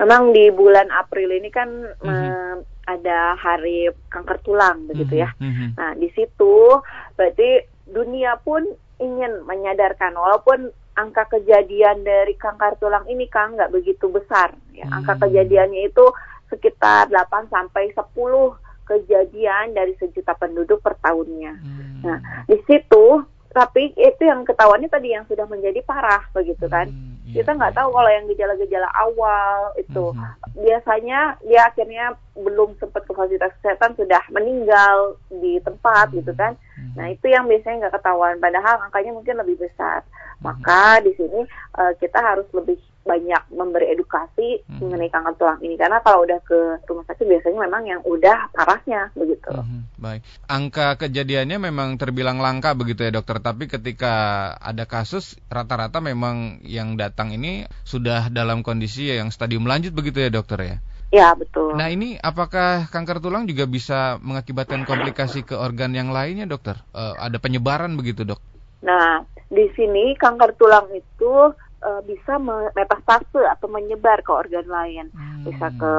[0.00, 1.68] Memang di bulan April ini kan
[2.00, 2.08] Mhm.
[2.08, 5.30] eh, ada hari kanker tulang begitu ya.
[5.38, 5.68] Mhm, mhm.
[5.78, 6.82] Nah, di situ
[7.14, 8.66] berarti dunia pun
[8.98, 14.84] ingin menyadarkan walaupun angka kejadian dari kanker tulang ini kan nggak begitu besar ya.
[14.88, 15.22] Angka Hmm.
[15.24, 16.04] kejadiannya itu
[16.48, 18.52] sekitar 8 sampai 10
[18.84, 21.54] kejadian dari sejuta penduduk per tahunnya.
[21.56, 22.00] Hmm.
[22.04, 26.88] Nah, di situ tapi itu yang ketahuannya tadi yang sudah menjadi parah begitu kan.
[26.88, 27.78] Hmm, iya, Kita nggak iya.
[27.84, 30.24] tahu kalau yang gejala-gejala awal itu Mhm.
[30.56, 36.56] biasanya dia akhirnya belum sempat ke fasilitas kesehatan sudah meninggal di tempat gitu kan.
[36.80, 36.96] Mhm.
[36.96, 40.00] Nah itu yang biasanya nggak ketahuan, padahal angkanya mungkin lebih besar.
[40.42, 40.50] Hmm.
[40.50, 41.46] Maka di sini
[41.78, 44.78] eh, kita harus lebih banyak memberi edukasi Mhm.
[44.78, 49.10] mengenai kanker tulang ini karena kalau udah ke rumah sakit biasanya memang yang udah parahnya
[49.18, 49.50] begitu.
[49.50, 53.42] Mhm, Baik, angka kejadiannya memang terbilang langka begitu ya dokter.
[53.42, 54.14] Tapi ketika
[54.58, 60.30] ada kasus, rata-rata memang yang datang ini sudah dalam kondisi yang stadium lanjut begitu ya
[60.30, 60.76] dokter ya.
[61.12, 61.76] Ya betul.
[61.76, 66.80] Nah ini apakah kanker tulang juga bisa mengakibatkan komplikasi ke organ yang lainnya dokter?
[66.96, 68.40] Eh, ada penyebaran begitu dok?
[68.82, 71.34] Nah, di sini kanker tulang itu
[71.82, 75.42] eh, bisa me- metastase atau menyebar ke organ lain, Hmm.
[75.42, 75.92] bisa ke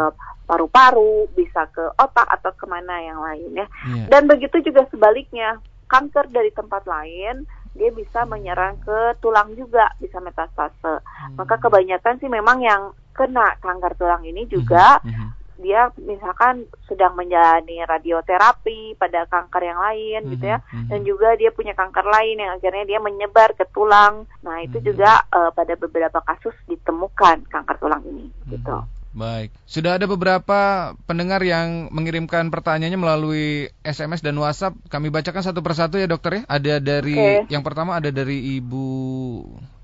[0.47, 3.67] paru-paru, bisa ke otak atau ke mana yang lain ya.
[3.91, 4.05] Iya.
[4.07, 5.59] Dan begitu juga sebaliknya,
[5.91, 7.43] kanker dari tempat lain
[7.73, 11.03] dia bisa menyerang ke tulang juga, bisa metastase.
[11.03, 11.35] Hmm.
[11.35, 15.27] Maka kebanyakan sih memang yang kena kanker tulang ini juga Mhm, mhm.
[15.57, 20.89] Dia misalkan sedang menjalani radioterapi pada kanker yang lain gitu ya mhm.
[20.89, 24.25] dan juga dia punya kanker lain yang akhirnya dia menyebar ke tulang.
[24.45, 24.85] Nah, itu Mhm.
[24.85, 28.77] juga eh, pada beberapa kasus ditemukan kanker tulang ini gitu.
[29.13, 34.73] Baik, sudah ada beberapa pendengar yang mengirimkan pertanyaannya melalui SMS dan WhatsApp.
[34.89, 36.49] Kami bacakan satu persatu ya dokter ya.
[36.49, 37.53] Ada dari Oke.
[37.53, 38.85] yang pertama ada dari Ibu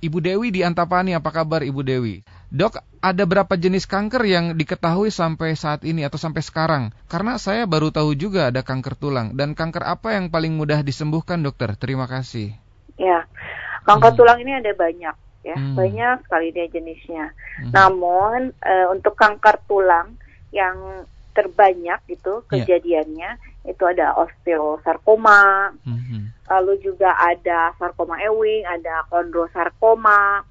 [0.01, 1.13] Ibu Dewi di Antapani.
[1.13, 2.25] Apa kabar Ibu Dewi?
[2.49, 6.89] Dok, ada berapa jenis kanker yang diketahui sampai saat ini atau sampai sekarang?
[7.05, 11.45] Karena saya baru tahu juga ada kanker tulang dan kanker apa yang paling mudah disembuhkan
[11.45, 11.77] dokter?
[11.77, 12.57] Terima kasih.
[12.97, 13.29] Ya.
[13.85, 14.19] Kanker Hmm.
[14.25, 15.75] tulang ini ada banyak ya, Hmm.
[15.75, 17.32] banyak sekali dia jenisnya.
[17.63, 17.71] Mhm.
[17.71, 20.19] Namun eh, untuk kanker tulang
[20.52, 22.65] yang terbanyak gitu Iya.
[22.65, 26.36] kejadiannya itu ada osteosarkoma, Mhm.
[26.49, 30.43] lalu juga ada sarkoma Ewing, ada kondrosarkoma,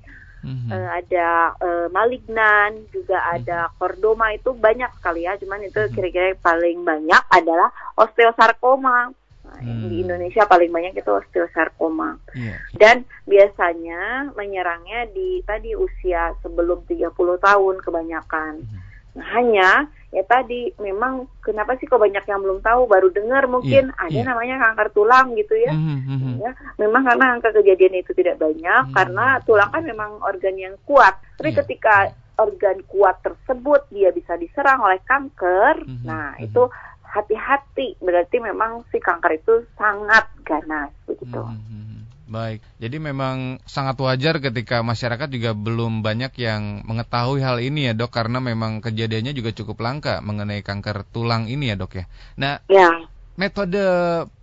[0.47, 0.71] Mhm.
[0.71, 1.29] eh, ada
[1.61, 5.37] eh, malignan, juga ada kordoma itu banyak sekali ya.
[5.37, 5.93] Cuman itu Mhm.
[5.93, 9.13] kira-kira paling banyak adalah osteosarkoma.
[9.49, 9.89] Nah, hmm.
[9.89, 12.21] di Indonesia paling banyak itu osteosarkoma.
[12.37, 12.61] Yeah.
[12.77, 18.53] Dan biasanya menyerangnya di tadi usia sebelum 30 tahun kebanyakan.
[18.61, 18.81] Hmm.
[19.17, 23.93] Nah, hanya ya tadi memang kenapa sih kok banyak yang belum tahu baru dengar mungkin
[23.93, 24.25] yeah, ada yeah.
[24.25, 25.73] namanya kanker tulang gitu ya.
[25.73, 26.35] Mm -hmm.
[26.41, 28.97] ya memang karena angka kejadian itu tidak banyak mm -hmm.
[28.97, 31.17] karena tulang kan memang organ yang kuat.
[31.37, 31.59] Tapi yeah.
[31.65, 31.97] ketika
[32.39, 36.07] organ kuat tersebut dia bisa diserang oleh kanker, mm -hmm.
[36.07, 36.47] nah mm -hmm.
[36.49, 36.63] itu
[37.09, 41.41] hati-hati berarti memang si kanker itu sangat ganas begitu.
[41.41, 41.99] Mm -hmm.
[42.29, 47.97] Baik, jadi memang sangat wajar ketika masyarakat juga belum banyak yang mengetahui hal ini ya
[47.97, 52.05] dok, karena memang kejadiannya juga cukup langka mengenai kanker tulang ini ya dok ya.
[52.37, 53.09] Nah, ya.
[53.41, 53.81] metode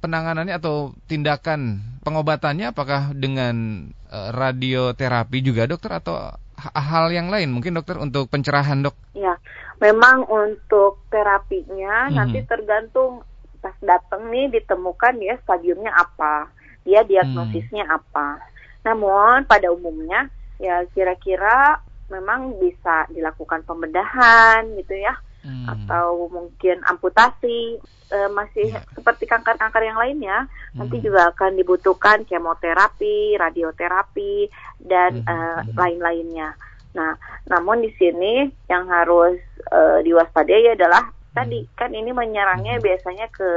[0.01, 7.77] penanganannya atau tindakan pengobatannya apakah dengan uh, radioterapi juga dokter atau hal yang lain mungkin
[7.77, 8.97] dokter untuk pencerahan dok?
[9.13, 9.37] Ya,
[9.81, 12.17] memang untuk terapinya mm -hmm.
[12.17, 13.25] nanti tergantung
[13.65, 16.53] pas datang nih ditemukan ya stadiumnya apa
[16.85, 17.97] dia diagnosisnya hmm.
[17.97, 18.37] apa.
[18.85, 20.29] Namun pada umumnya
[20.61, 21.81] ya kira-kira
[22.13, 25.65] memang bisa dilakukan pembedahan gitu ya hmm.
[25.65, 27.81] atau mungkin amputasi
[28.13, 28.85] e, masih yeah.
[28.93, 30.85] seperti kanker-kanker yang lainnya hmm.
[30.85, 34.47] nanti juga akan dibutuhkan kemoterapi, radioterapi
[34.85, 35.27] dan hmm.
[35.27, 35.35] e,
[35.73, 36.53] lain-lainnya.
[36.95, 37.19] Nah,
[37.51, 42.85] namun di sini yang harus e, diwaspadai adalah tadi kan ini menyerangnya hmm.
[42.87, 43.47] biasanya ke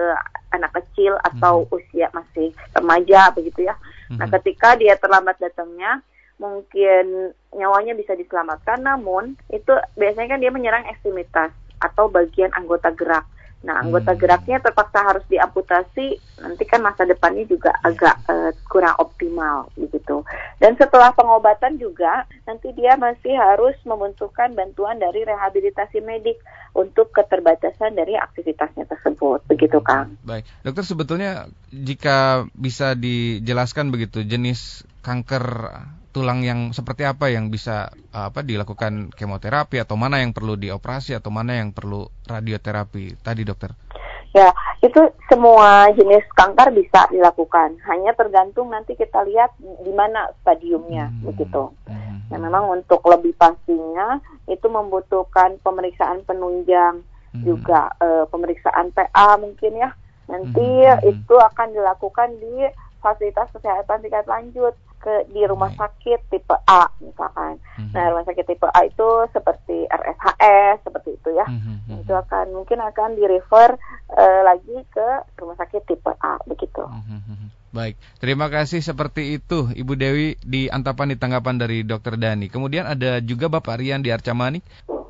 [0.51, 1.77] anak kecil atau hmm.
[1.79, 3.79] usia masih remaja begitu ya.
[4.13, 4.19] Nah, hmm.
[4.19, 6.03] Nah, ketika dia terlambat datangnya,
[6.43, 13.27] mungkin nyawanya bisa diselamatkan, namun itu biasanya kan dia menyerang ekstremitas atau bagian anggota gerak.
[13.59, 14.21] Nah, anggota hmm.
[14.23, 20.23] geraknya terpaksa harus diamputasi, nanti kan masa depannya juga agak uh, kurang optimal begitu.
[20.59, 26.43] Dan setelah pengobatan juga, nanti dia masih harus membutuhkan bantuan dari rehabilitasi medik
[26.75, 30.19] untuk keterbatasan dari aktivitasnya tersebut, begitu Kang.
[30.27, 35.71] Baik, dokter sebetulnya jika bisa dijelaskan begitu jenis kanker
[36.11, 41.31] tulang yang seperti apa yang bisa apa dilakukan kemoterapi atau mana yang perlu dioperasi atau
[41.31, 43.79] mana yang perlu radioterapi tadi dokter?
[44.37, 44.53] Ya,
[44.85, 45.01] itu
[45.33, 47.81] semua jenis kanker bisa dilakukan.
[47.89, 51.33] Hanya tergantung nanti kita lihat di mana stadiumnya hmm.
[51.33, 51.73] begitu.
[51.89, 52.29] Hmm.
[52.29, 57.01] Nah, memang untuk lebih pastinya itu membutuhkan pemeriksaan penunjang
[57.33, 57.41] hmm.
[57.41, 59.91] juga e, pemeriksaan PA mungkin ya.
[60.29, 61.09] Nanti hmm.
[61.09, 62.69] itu akan dilakukan di
[63.01, 67.63] fasilitas kesehatan tingkat lanjut ke di rumah sakit tipe A misalkan.
[67.79, 67.95] Mm-hmm.
[67.95, 71.47] Nah, rumah sakit tipe A itu seperti RSHS seperti itu ya.
[71.47, 72.03] Mm-hmm.
[72.05, 73.79] Itu akan mungkin akan di refer
[74.13, 75.09] uh, lagi ke
[75.39, 76.83] rumah sakit tipe A begitu.
[76.83, 77.57] Mm-hmm.
[77.69, 82.49] Baik, terima kasih seperti itu Ibu Dewi di Antapani tanggapan dari Dokter Dani.
[82.49, 84.65] Kemudian ada juga Bapak Rian di Arcamanik.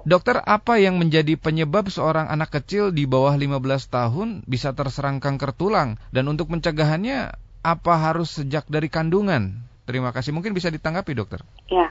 [0.09, 3.61] Dokter, apa yang menjadi penyebab seorang anak kecil di bawah 15
[3.92, 6.01] tahun bisa terserang kanker tulang?
[6.11, 9.68] Dan untuk mencegahannya, apa harus sejak dari kandungan?
[9.88, 10.37] Terima kasih.
[10.37, 11.40] Mungkin bisa ditanggapi, dokter.
[11.72, 11.88] Ya,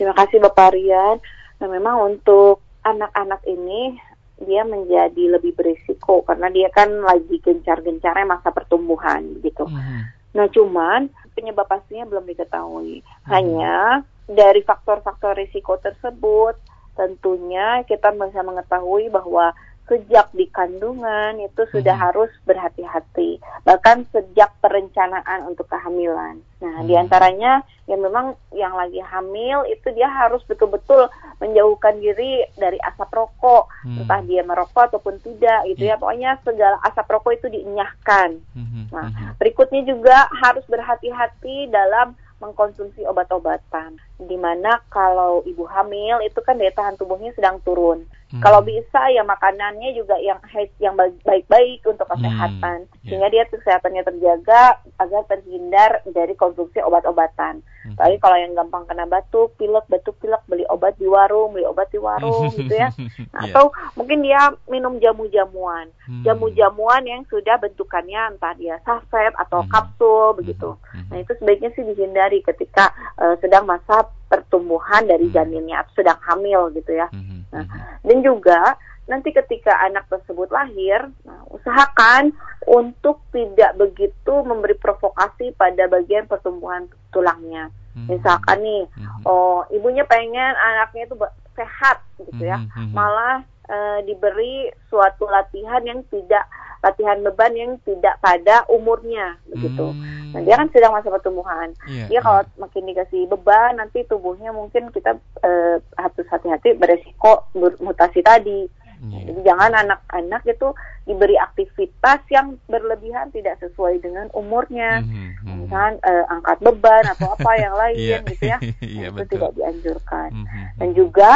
[0.00, 1.20] terima kasih Bapak Rian.
[1.60, 4.00] Nah, memang untuk anak-anak ini
[4.40, 9.68] dia menjadi lebih berisiko karena dia kan lagi gencar-gencarnya masa pertumbuhan gitu.
[9.68, 10.08] Hmm.
[10.32, 13.04] Nah, cuman penyebab pastinya belum diketahui.
[13.04, 13.28] Hmm.
[13.28, 13.76] Hanya
[14.24, 16.56] dari faktor-faktor risiko tersebut
[16.96, 19.52] tentunya kita bisa mengetahui bahwa
[19.86, 22.04] sejak di kandungan itu sudah hmm.
[22.10, 26.42] harus berhati-hati bahkan sejak perencanaan untuk kehamilan.
[26.58, 26.86] Nah, hmm.
[26.90, 31.06] di antaranya yang memang yang lagi hamil itu dia harus betul-betul
[31.38, 34.02] menjauhkan diri dari asap rokok, hmm.
[34.02, 35.94] entah dia merokok ataupun tidak, gitu ya.
[35.94, 36.02] Hmm.
[36.02, 38.42] Pokoknya segala asap rokok itu dienyahkan.
[38.58, 38.86] Hmm.
[38.90, 39.38] Nah, hmm.
[39.38, 43.96] berikutnya juga harus berhati-hati dalam mengkonsumsi obat-obatan.
[44.16, 48.08] Di mana kalau ibu hamil itu kan daya tahan tubuhnya sedang turun.
[48.26, 48.42] Hmm.
[48.42, 50.42] Kalau bisa ya makanannya juga yang
[50.82, 52.90] yang baik-baik untuk kesehatan, hmm.
[52.90, 53.06] yeah.
[53.06, 57.62] sehingga dia kesehatannya terjaga agar terhindar dari konsumsi obat-obatan.
[57.62, 57.94] Hmm.
[57.94, 61.86] Tapi kalau yang gampang kena batuk, pilek, batuk pilek, beli obat di warung, beli obat
[61.94, 62.90] di warung gitu ya.
[63.30, 63.54] Nah, yeah.
[63.54, 66.26] Atau mungkin dia minum jamu-jamuan, hmm.
[66.26, 69.70] jamu-jamuan yang sudah bentukannya entah dia saset atau hmm.
[69.70, 70.74] kapsul begitu.
[70.90, 71.14] Hmm.
[71.14, 72.90] Nah itu sebaiknya sih dihindari ketika
[73.22, 75.34] uh, sedang masa pertumbuhan dari hmm.
[75.34, 77.06] janinnya sedang hamil gitu ya.
[77.14, 77.46] Hmm.
[77.54, 77.64] Nah,
[78.02, 78.74] dan juga
[79.06, 82.34] nanti ketika anak tersebut lahir, nah, usahakan
[82.66, 87.70] untuk tidak begitu memberi provokasi pada bagian pertumbuhan tulangnya.
[87.94, 88.10] Hmm.
[88.10, 89.22] Misalkan nih, hmm.
[89.24, 91.16] oh ibunya pengen anaknya itu
[91.54, 92.92] sehat gitu ya, hmm.
[92.92, 96.46] malah uh, diberi suatu latihan yang tidak
[96.84, 99.90] latihan beban yang tidak pada umurnya begitu.
[99.90, 100.30] Hmm.
[100.30, 101.72] Nah dia kan sedang masa pertumbuhan.
[101.88, 102.58] Yeah, dia kalau yeah.
[102.60, 108.68] makin dikasih beban nanti tubuhnya mungkin kita uh, harus hati-hati beresiko mutasi tadi.
[108.96, 109.28] Yeah.
[109.28, 110.68] Jadi jangan anak-anak itu
[111.04, 115.68] diberi aktivitas yang berlebihan tidak sesuai dengan umurnya, mm-hmm.
[115.68, 118.20] misalkan uh, angkat beban atau apa yang lain yeah.
[118.24, 119.32] gitu ya, yeah, itu betul.
[119.36, 120.28] tidak dianjurkan.
[120.32, 120.64] Mm-hmm.
[120.80, 121.32] Dan juga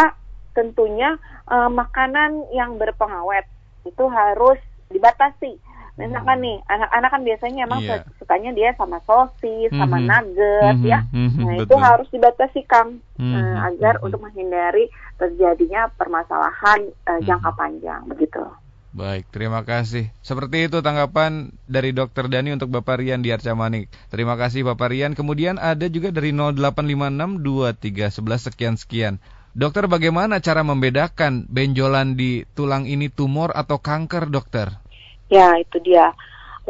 [0.57, 3.47] tentunya uh, makanan yang berpengawet
[3.87, 4.59] itu harus
[4.91, 5.57] dibatasi
[6.01, 8.01] Misalkan nih, anak-anak kan biasanya emang yeah.
[8.17, 9.81] sukanya dia sama sosis, mm -hmm.
[9.85, 10.89] sama nugget mm -hmm.
[10.89, 11.01] ya.
[11.13, 11.45] Mm -hmm.
[11.45, 11.67] Nah, Betul.
[11.69, 13.37] itu harus dibatasi Kang mm -hmm.
[13.37, 14.07] uh, agar mm -hmm.
[14.09, 14.85] untuk menghindari
[15.21, 17.61] terjadinya permasalahan uh, jangka mm -hmm.
[17.61, 18.41] panjang begitu.
[18.91, 20.11] Baik, terima kasih.
[20.19, 23.87] Seperti itu tanggapan dari Dokter Dani untuk Bapak Rian di Arca Manik.
[24.11, 25.15] Terima kasih Bapak Rian.
[25.15, 29.23] Kemudian ada juga dari 08562311 sekian sekian.
[29.51, 34.71] Dokter, bagaimana cara membedakan benjolan di tulang ini tumor atau kanker, dokter?
[35.27, 36.15] Ya, itu dia.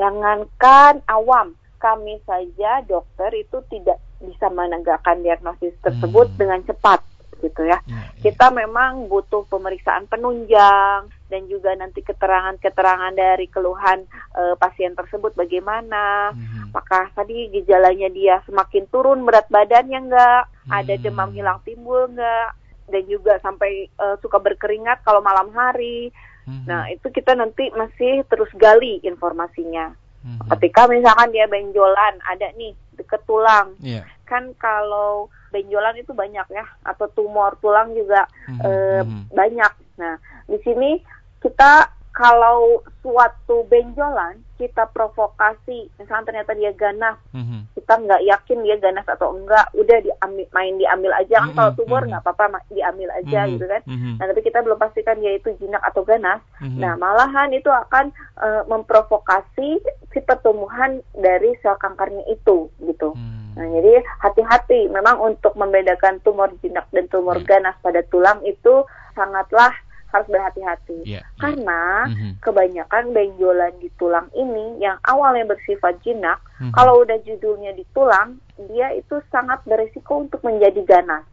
[0.00, 6.38] Jangankan awam, kami saja dokter itu tidak bisa menegakkan diagnosis tersebut hmm.
[6.40, 7.04] dengan cepat
[7.40, 7.80] gitu ya.
[7.88, 8.20] ya, ya.
[8.20, 14.04] Kita memang butuh pemeriksaan penunjang dan juga nanti keterangan-keterangan dari keluhan
[14.36, 16.36] e, pasien tersebut bagaimana.
[16.36, 16.68] Hmm.
[16.68, 20.70] Apakah tadi gejalanya dia semakin turun berat badannya enggak, hmm.
[20.72, 22.59] ada demam hilang timbul enggak,
[22.90, 26.10] dan juga sampai e, suka berkeringat kalau malam hari.
[26.44, 26.66] Hmm.
[26.66, 29.94] Nah, itu kita nanti masih terus gali informasinya.
[30.20, 30.42] Hmm.
[30.56, 33.72] Ketika misalkan dia benjolan, ada nih deket tulang.
[33.80, 34.04] Yeah.
[34.28, 38.60] Kan kalau benjolan itu banyak ya, atau tumor tulang juga hmm.
[38.60, 39.22] eh, hmm.
[39.32, 39.72] banyak.
[39.98, 40.14] Nah,
[40.46, 41.00] di sini
[41.40, 47.72] kita kalau suatu benjolan kita provokasi, misalnya ternyata dia ganas, mm-hmm.
[47.72, 51.56] kita nggak yakin dia ganas atau enggak, udah diambil main diambil aja kan mm-hmm.
[51.56, 52.36] kalau tumor nggak mm-hmm.
[52.36, 53.52] apa-apa diambil aja mm-hmm.
[53.56, 53.82] gitu kan.
[53.88, 54.14] Mm-hmm.
[54.20, 56.44] Nah tapi kita belum pastikan dia itu jinak atau ganas.
[56.60, 56.76] Mm-hmm.
[56.76, 59.80] Nah malahan itu akan uh, memprovokasi
[60.12, 63.16] si pertumbuhan dari sel kankernya itu gitu.
[63.16, 63.56] Mm-hmm.
[63.56, 67.48] Nah jadi hati-hati, memang untuk membedakan tumor jinak dan tumor mm-hmm.
[67.48, 68.84] ganas pada tulang itu
[69.16, 69.72] sangatlah
[70.10, 71.38] harus berhati-hati yeah, iya.
[71.38, 72.32] karena mm-hmm.
[72.42, 76.74] kebanyakan benjolan di tulang ini yang awalnya bersifat jinak mm-hmm.
[76.74, 81.24] kalau udah judulnya di tulang dia itu sangat berisiko untuk menjadi ganas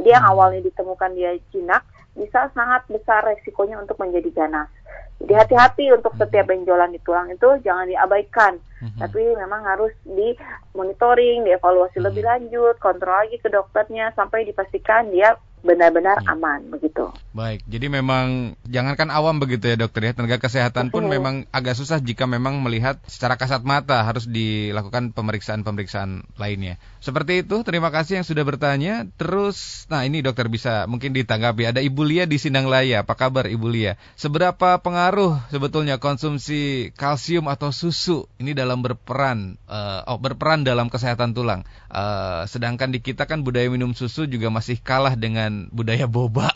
[0.00, 0.32] jadi yang mm-hmm.
[0.32, 4.68] awalnya ditemukan dia jinak bisa sangat besar resikonya untuk menjadi ganas
[5.22, 6.28] jadi hati-hati untuk mm-hmm.
[6.28, 9.00] setiap benjolan di tulang itu jangan diabaikan mm-hmm.
[9.00, 10.32] tapi memang harus di
[10.72, 12.08] monitoring dievaluasi mm-hmm.
[12.08, 16.34] lebih lanjut kontrol lagi ke dokternya sampai dipastikan dia benar-benar ya.
[16.34, 17.08] aman begitu.
[17.32, 21.12] Baik, jadi memang jangankan awam begitu ya dokter ya, tenaga kesehatan pun hmm.
[21.16, 26.76] memang agak susah jika memang melihat secara kasat mata harus dilakukan pemeriksaan-pemeriksaan lainnya.
[26.98, 29.06] Seperti itu, terima kasih yang sudah bertanya.
[29.16, 31.72] Terus, nah ini dokter bisa mungkin ditanggapi.
[31.72, 33.96] Ada Ibu Lia di Sindang Laya, apa kabar Ibu Lia?
[34.18, 41.32] Seberapa pengaruh sebetulnya konsumsi kalsium atau susu ini dalam berperan, uh, oh berperan dalam kesehatan
[41.32, 41.64] tulang?
[41.88, 46.48] Uh, sedangkan di kita kan budaya minum susu juga masih kalah dengan dengan budaya boba.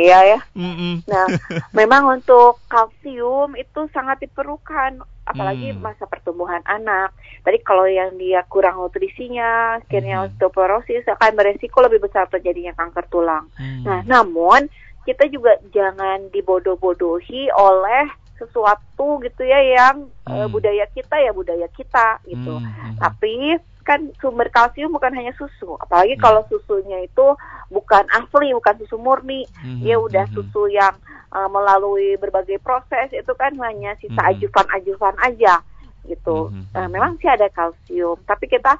[0.00, 0.38] iya ya.
[0.56, 1.04] Mm-mm.
[1.04, 1.26] Nah,
[1.78, 5.80] memang untuk kalsium itu sangat diperlukan apalagi mm.
[5.80, 7.12] masa pertumbuhan anak.
[7.44, 10.24] Tadi kalau yang dia kurang nutrisinya, akhirnya mm.
[10.32, 13.48] osteoporosis akan beresiko lebih besar terjadinya kanker tulang.
[13.56, 13.84] Mm.
[13.84, 14.68] Nah, namun
[15.04, 20.26] kita juga jangan dibodoh-bodohi oleh sesuatu gitu ya yang hmm.
[20.26, 22.58] uh, budaya kita ya budaya kita gitu.
[22.58, 22.98] Hmm.
[22.98, 26.24] Tapi kan sumber kalsium bukan hanya susu, apalagi hmm.
[26.24, 27.26] kalau susunya itu
[27.68, 29.84] bukan asli, bukan susu murni, hmm.
[29.84, 30.34] ya udah hmm.
[30.34, 30.96] susu yang
[31.30, 34.30] uh, melalui berbagai proses itu kan hanya sisa hmm.
[34.34, 35.60] ajuvan-ajuvan aja
[36.08, 36.48] gitu.
[36.48, 36.64] Hmm.
[36.72, 38.74] Uh, memang sih ada kalsium, tapi kita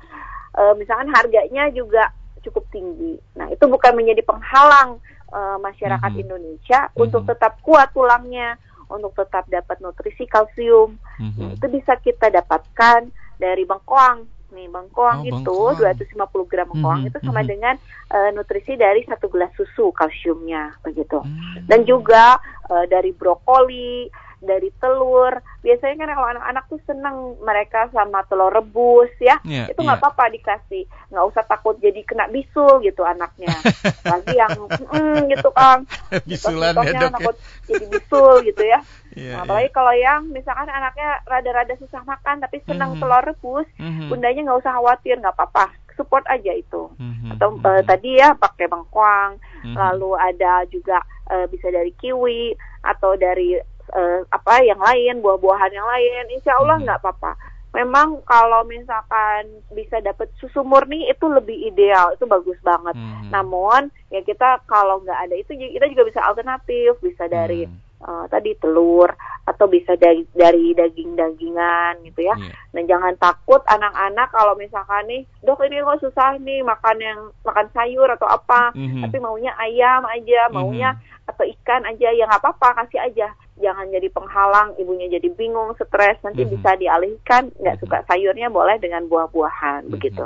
[0.56, 2.08] uh, misalkan harganya juga
[2.44, 3.20] cukup tinggi.
[3.36, 5.00] Nah itu bukan menjadi penghalang
[5.32, 6.22] uh, masyarakat hmm.
[6.24, 7.04] Indonesia hmm.
[7.04, 8.56] untuk tetap kuat tulangnya,
[8.88, 10.96] untuk tetap dapat nutrisi kalsium.
[11.20, 11.32] Hmm.
[11.36, 13.08] Nah, itu bisa kita dapatkan
[13.40, 16.46] dari bengkoang nih bengkoang oh, itu bengkoang.
[16.46, 17.10] 250 gram bengkoang mm -hmm.
[17.10, 17.50] itu sama mm -hmm.
[17.50, 17.74] dengan
[18.14, 21.66] uh, nutrisi dari satu gelas susu kalsiumnya begitu mm -hmm.
[21.66, 22.38] dan juga
[22.70, 24.08] uh, dari brokoli
[24.44, 25.32] dari telur.
[25.64, 29.40] Biasanya kan kalau anak-anak tuh seneng mereka sama telur rebus ya.
[29.44, 30.06] Yeah, itu nggak yeah.
[30.06, 30.84] apa-apa dikasih.
[31.12, 33.52] Nggak usah takut jadi kena bisul gitu anaknya.
[34.12, 35.88] Lagi yang mm, gitu kan.
[36.28, 37.12] Bisulan ya dok.
[37.20, 38.80] Takut jadi bisul gitu ya.
[39.14, 39.76] Yeah, nah, apalagi yeah.
[39.76, 43.02] kalau yang misalkan anaknya rada-rada susah makan tapi senang mm -hmm.
[43.06, 44.08] telur rebus, mm -hmm.
[44.10, 46.90] bundanya nggak usah khawatir, nggak apa-apa support aja itu.
[46.98, 47.38] Mm-hmm.
[47.38, 49.74] Atau uh, tadi ya pakai bengkoang, mm-hmm.
[49.74, 52.54] lalu ada juga uh, bisa dari kiwi
[52.84, 53.56] atau dari
[53.92, 56.84] uh, apa yang lain buah-buahan yang lain insya Allah hmm.
[56.88, 57.06] nggak hmm.
[57.08, 57.32] apa-apa
[57.74, 63.34] memang kalau misalkan bisa dapat susu murni itu lebih ideal itu bagus banget hmm.
[63.34, 68.06] namun ya kita kalau nggak ada itu kita juga bisa alternatif bisa dari hmm.
[68.06, 69.10] uh, tadi telur
[69.44, 72.32] atau bisa dari, dari daging-dagingan gitu ya.
[72.32, 72.56] Yeah.
[72.72, 77.68] Nah jangan takut anak-anak kalau misalkan nih dok ini kok susah nih makan yang makan
[77.76, 79.02] sayur atau apa, mm -hmm.
[79.04, 81.28] tapi maunya ayam aja, maunya mm -hmm.
[81.28, 83.28] atau ikan aja ya nggak apa-apa kasih aja.
[83.54, 86.54] Jangan jadi penghalang, ibunya jadi bingung, stres, nanti mm -hmm.
[86.58, 87.42] bisa dialihkan.
[87.54, 87.90] Nggak mm -hmm.
[87.90, 89.94] suka sayurnya boleh dengan buah-buahan mm -hmm.
[89.94, 90.24] begitu.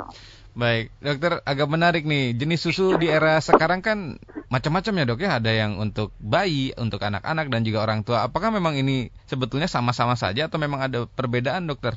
[0.57, 2.33] Baik, dokter agak menarik nih.
[2.33, 4.17] Jenis susu di era sekarang kan
[4.49, 5.31] macam-macam ya dok ya.
[5.37, 8.25] Ada yang untuk bayi, untuk anak-anak dan juga orang tua.
[8.25, 11.95] Apakah memang ini sebetulnya sama-sama saja atau memang ada perbedaan dokter?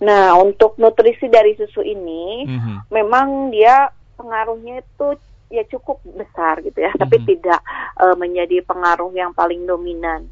[0.00, 2.76] Nah, untuk nutrisi dari susu ini, mm -hmm.
[2.88, 5.20] memang dia pengaruhnya itu
[5.52, 7.02] ya cukup besar gitu ya, mm -hmm.
[7.04, 7.60] tapi tidak
[8.00, 10.30] uh, menjadi pengaruh yang paling dominan.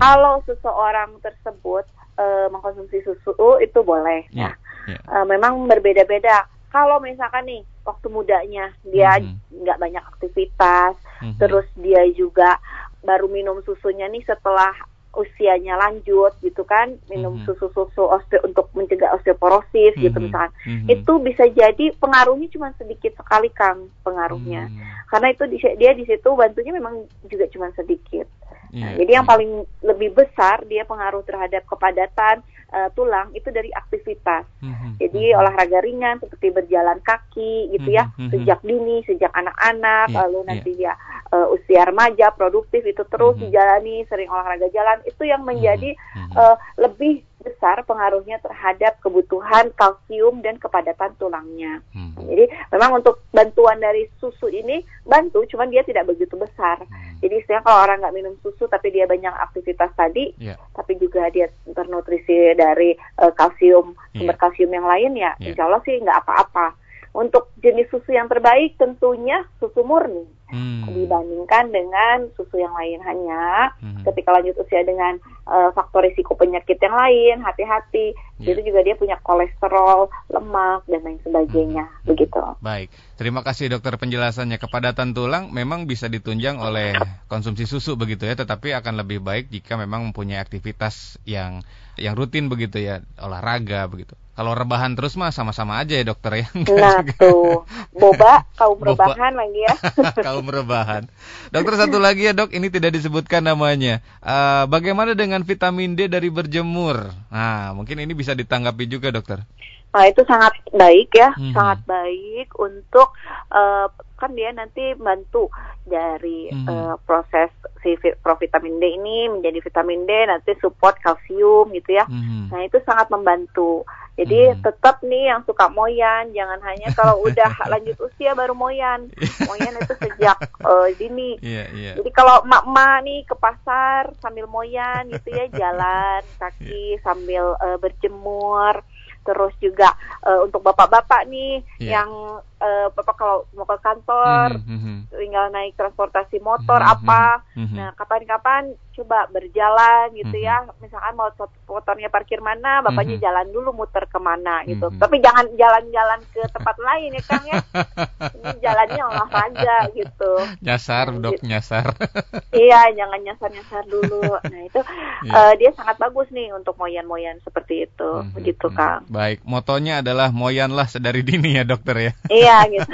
[0.00, 1.84] Kalau seseorang tersebut
[2.16, 4.56] uh, mengkonsumsi susu itu boleh, yeah,
[4.88, 4.96] ya.
[4.96, 5.02] Yeah.
[5.12, 9.66] Uh, memang berbeda-beda kalau misalkan nih waktu mudanya dia mm-hmm.
[9.66, 9.84] nggak mm -hmm.
[9.84, 11.38] banyak aktivitas, mm -hmm.
[11.42, 12.56] terus dia juga
[13.02, 14.72] baru minum susunya nih setelah
[15.10, 17.46] usianya lanjut gitu kan minum mm -hmm.
[17.50, 20.04] susu-susu osteo untuk mencegah osteoporosis mm -hmm.
[20.06, 20.30] gitu mm-hmm.
[20.30, 20.94] misalkan mm -hmm.
[20.94, 24.86] itu bisa jadi pengaruhnya cuma sedikit sekali kang pengaruhnya mm -hmm.
[25.10, 28.30] karena itu dia di situ bantunya memang juga cuma sedikit
[28.70, 29.50] Yeah, nah, jadi yang paling
[29.82, 34.46] lebih besar dia pengaruh terhadap kepadatan uh, tulang itu dari aktivitas.
[34.62, 34.90] Mm-hmm.
[35.02, 35.40] Jadi mm-hmm.
[35.42, 38.30] olahraga ringan seperti berjalan kaki gitu ya mm-hmm.
[38.30, 40.94] sejak dini, sejak anak-anak, yeah, lalu nanti yeah.
[40.94, 43.50] dia uh, usia remaja produktif itu terus mm-hmm.
[43.50, 46.34] dijalani, sering olahraga jalan itu yang menjadi mm-hmm.
[46.38, 51.80] uh, lebih besar pengaruhnya terhadap kebutuhan kalsium dan kepadatan tulangnya.
[51.96, 52.12] Hmm.
[52.20, 56.84] Jadi memang untuk bantuan dari susu ini bantu, cuman dia tidak begitu besar.
[56.84, 57.16] Hmm.
[57.24, 60.60] Jadi istilahnya kalau orang nggak minum susu tapi dia banyak aktivitas tadi, yeah.
[60.76, 64.40] tapi juga dia ternutrisi dari uh, kalsium sumber yeah.
[64.40, 65.52] kalsium yang lain ya, yeah.
[65.52, 66.76] insya Allah sih nggak apa-apa.
[67.10, 70.86] Untuk jenis susu yang terbaik tentunya susu murni hmm.
[70.90, 74.02] dibandingkan dengan susu yang lain hanya hmm.
[74.06, 78.50] ketika lanjut usia dengan uh, faktor risiko penyakit yang lain hati-hati yeah.
[78.52, 82.06] itu juga dia punya kolesterol lemak dan lain sebagainya hmm.
[82.06, 86.94] begitu baik terima kasih dokter penjelasannya kepadatan tulang memang bisa ditunjang oleh
[87.32, 91.62] konsumsi susu begitu ya tetapi akan lebih baik jika memang mempunyai aktivitas yang
[92.00, 96.46] yang rutin begitu ya olahraga begitu kalau rebahan terus mah sama-sama aja ya dokter ya.
[96.80, 99.74] Nah tuh, boba kaum rebahan lagi ya.
[100.32, 101.12] kaum rebahan.
[101.52, 104.00] Dokter satu lagi ya dok, ini tidak disebutkan namanya.
[104.24, 107.12] Uh, bagaimana dengan vitamin D dari berjemur?
[107.28, 109.44] Nah mungkin ini bisa ditanggapi juga dokter.
[109.92, 111.52] Nah itu sangat baik ya, hmm.
[111.52, 113.12] sangat baik untuk
[113.52, 115.52] uh, kan dia nanti bantu
[115.84, 116.64] dari hmm.
[116.64, 117.52] uh, proses
[117.84, 117.92] si
[118.24, 122.08] provitamin D ini menjadi vitamin D nanti support kalsium gitu ya.
[122.08, 122.48] Hmm.
[122.48, 123.84] Nah itu sangat membantu.
[124.20, 124.60] Jadi hmm.
[124.60, 129.08] tetap nih yang suka moyan jangan hanya kalau udah lanjut usia baru moyan.
[129.48, 131.40] Moyan itu sejak uh, dini.
[131.40, 131.94] Yeah, yeah.
[131.96, 137.02] Jadi kalau mak-mak nih ke pasar sambil moyan gitu ya jalan kaki yeah.
[137.02, 138.84] sambil uh, berjemur
[139.20, 139.92] terus juga
[140.24, 142.00] uh, untuk bapak-bapak nih yeah.
[142.00, 142.10] yang
[142.56, 144.96] uh, bapak kalau mau ke kantor mm -hmm.
[145.12, 146.96] tinggal naik transportasi motor mm -hmm.
[146.96, 147.76] apa mm -hmm.
[147.76, 150.68] nah kapan-kapan coba berjalan gitu mm -hmm.
[150.68, 151.32] ya misalkan mau
[151.64, 153.24] motornya parkir mana bapaknya mm -hmm.
[153.24, 155.00] jalan dulu muter ke mana gitu mm -hmm.
[155.00, 157.56] tapi jangan jalan-jalan ke tempat lain ya kang ya
[158.36, 161.48] ini jalannya olahraga gitu nyasar nah, dok gitu.
[161.48, 161.86] nyasar
[162.68, 164.20] iya jangan nyasar-nyasar dulu
[164.52, 164.80] nah itu
[165.24, 165.32] yeah.
[165.32, 168.36] uh, dia sangat bagus nih untuk moyan-moyan seperti itu mm -hmm.
[168.36, 172.92] begitu kang baik motonya adalah moyanlah sedari dini ya dokter ya iya gitu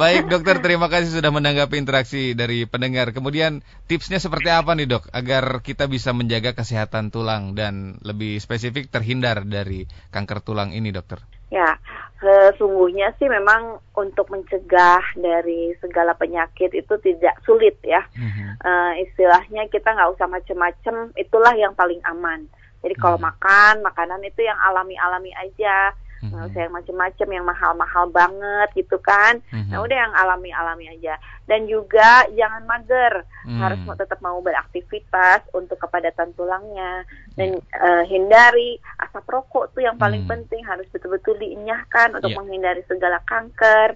[0.00, 5.10] baik dokter terima kasih sudah menanggapi interaksi dari pendengar kemudian tipsnya seperti apa nih dok
[5.12, 11.20] agar kita bisa menjaga kesehatan tulang dan lebih spesifik terhindar dari kanker tulang ini dokter?
[11.46, 11.78] Ya,
[12.18, 18.02] sesungguhnya sih memang untuk mencegah dari segala penyakit itu tidak sulit ya.
[18.18, 18.48] Mm-hmm.
[18.66, 22.50] Uh, istilahnya kita nggak usah macem-macem, itulah yang paling aman.
[22.82, 23.30] Jadi kalau mm-hmm.
[23.30, 25.94] makan, makanan itu yang alami-alami aja
[26.26, 26.34] mm-hmm.
[26.34, 29.70] nggak usah yang macem-macem yang mahal-mahal banget gitu kan mm-hmm.
[29.70, 31.14] nah udah yang alami-alami aja
[31.46, 33.60] dan juga jangan mager mm.
[33.62, 37.06] harus tetap mau beraktivitas untuk kepadatan tulangnya
[37.38, 37.78] dan yeah.
[37.80, 40.30] uh, hindari asap rokok tuh yang paling mm.
[40.30, 42.38] penting harus betul-betul dienyahkan untuk yeah.
[42.42, 43.94] menghindari segala kanker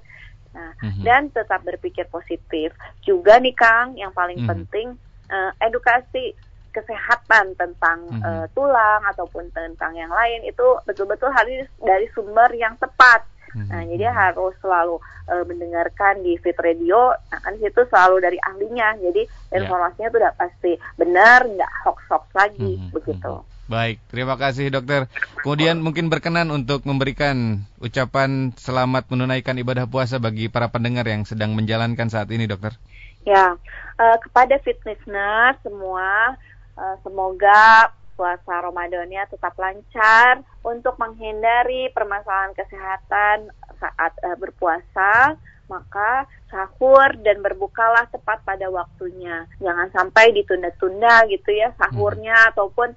[0.50, 1.02] nah mm-hmm.
[1.06, 4.52] dan tetap berpikir positif juga nih Kang yang paling mm-hmm.
[4.66, 4.88] penting
[5.30, 6.34] uh, edukasi
[6.70, 8.22] kesehatan tentang mm -hmm.
[8.24, 13.26] uh, tulang ataupun tentang yang lain itu betul-betul harus dari sumber yang tepat.
[13.50, 13.68] Mm -hmm.
[13.70, 17.14] Nah, jadi harus selalu uh, mendengarkan di Fit Radio.
[17.30, 18.94] Nah, kan situ selalu dari ahlinya.
[18.98, 19.62] Jadi ya.
[19.62, 20.18] informasinya yeah.
[20.22, 22.94] udah pasti benar, nggak hoax-hoax lagi mm -hmm.
[22.94, 23.34] begitu.
[23.34, 23.58] Mm -hmm.
[23.70, 25.06] Baik, terima kasih dokter.
[25.46, 31.54] Kemudian mungkin berkenan untuk memberikan ucapan selamat menunaikan ibadah puasa bagi para pendengar yang sedang
[31.54, 32.74] menjalankan saat ini dokter.
[33.22, 33.54] Ya,
[33.94, 36.34] uh, kepada fitnessner semua,
[36.76, 43.48] uh, semoga puasa Ramadannya tetap lancar untuk menghindari permasalahan kesehatan
[43.80, 45.40] saat uh, berpuasa
[45.70, 49.46] maka sahur dan berbukalah tepat pada waktunya.
[49.62, 52.50] Jangan sampai ditunda-tunda gitu ya sahurnya hmm.
[52.50, 52.88] ataupun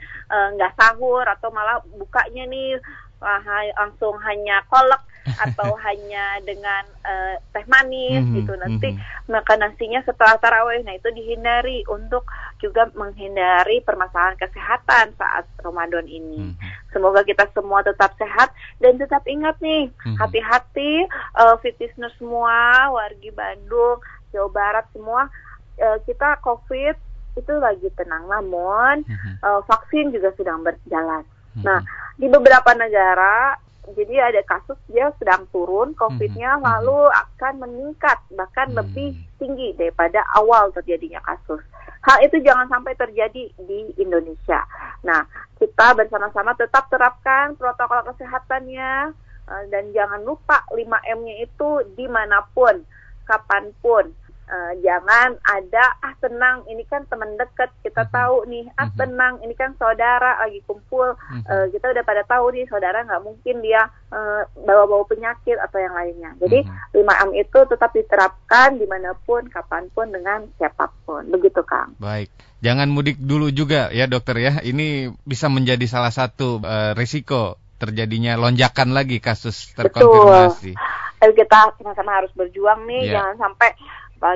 [0.57, 2.82] nggak uh, sahur atau malah bukanya nih
[3.21, 3.41] uh,
[3.78, 5.05] langsung hanya kolak
[5.45, 9.32] atau hanya dengan uh, teh manis mm -hmm, gitu nanti mm -hmm.
[9.32, 12.28] makan nasinya setelah tarawih nah itu dihindari untuk
[12.59, 16.71] juga menghindari permasalahan kesehatan saat Ramadan ini mm -hmm.
[16.91, 18.51] semoga kita semua tetap sehat
[18.84, 20.19] dan tetap ingat nih mhm.
[20.19, 21.39] hati-hati mm -hmm.
[21.39, 24.03] uh, fitness semua wargi Bandung
[24.36, 25.32] Jawa Barat semua
[25.80, 26.95] uh, kita COVID
[27.34, 29.36] itu lagi tenang namun mm -hmm.
[29.39, 31.63] uh, vaksin juga sedang berjalan mm -hmm.
[31.63, 31.80] nah
[32.13, 33.57] di beberapa negara
[33.92, 36.68] jadi ada kasus dia sedang turun COVID-nya mm-hmm.
[36.68, 38.80] lalu akan meningkat bahkan mm-hmm.
[38.80, 41.60] lebih tinggi daripada awal terjadinya kasus.
[42.04, 44.64] Hal itu jangan sampai terjadi di Indonesia.
[45.08, 45.24] Nah,
[45.56, 49.16] kita bersama-sama tetap terapkan protokol kesehatannya
[49.48, 52.84] uh, dan jangan lupa 5M-nya itu di mana pun,
[53.24, 54.12] kapan pun
[54.44, 58.16] Uh, jangan ada ah tenang ini kan teman dekat kita mm-hmm.
[58.16, 58.66] tahu nih.
[58.76, 59.00] Ah mm-hmm.
[59.00, 61.16] tenang ini kan saudara lagi kumpul.
[61.48, 65.96] Uh, kita udah pada tahu nih saudara nggak mungkin dia uh, bawa-bawa penyakit atau yang
[65.96, 66.32] lainnya.
[66.44, 66.60] Jadi
[66.96, 71.24] lima m itu tetap diterapkan di mana pun kapan pun dengan siapa pun.
[71.32, 71.96] Begitu kang.
[71.98, 72.28] Baik.
[72.64, 74.54] Jangan mudik dulu juga ya dokter ya.
[74.64, 80.72] Ini bisa menjadi salah satu uh, risiko terjadinya lonjakan lagi kasus terkonfirmasi.
[80.72, 81.32] Betul.
[81.36, 83.12] kita sama-sama harus berjuang nih.
[83.12, 83.14] Yeah.
[83.20, 83.70] jangan sampai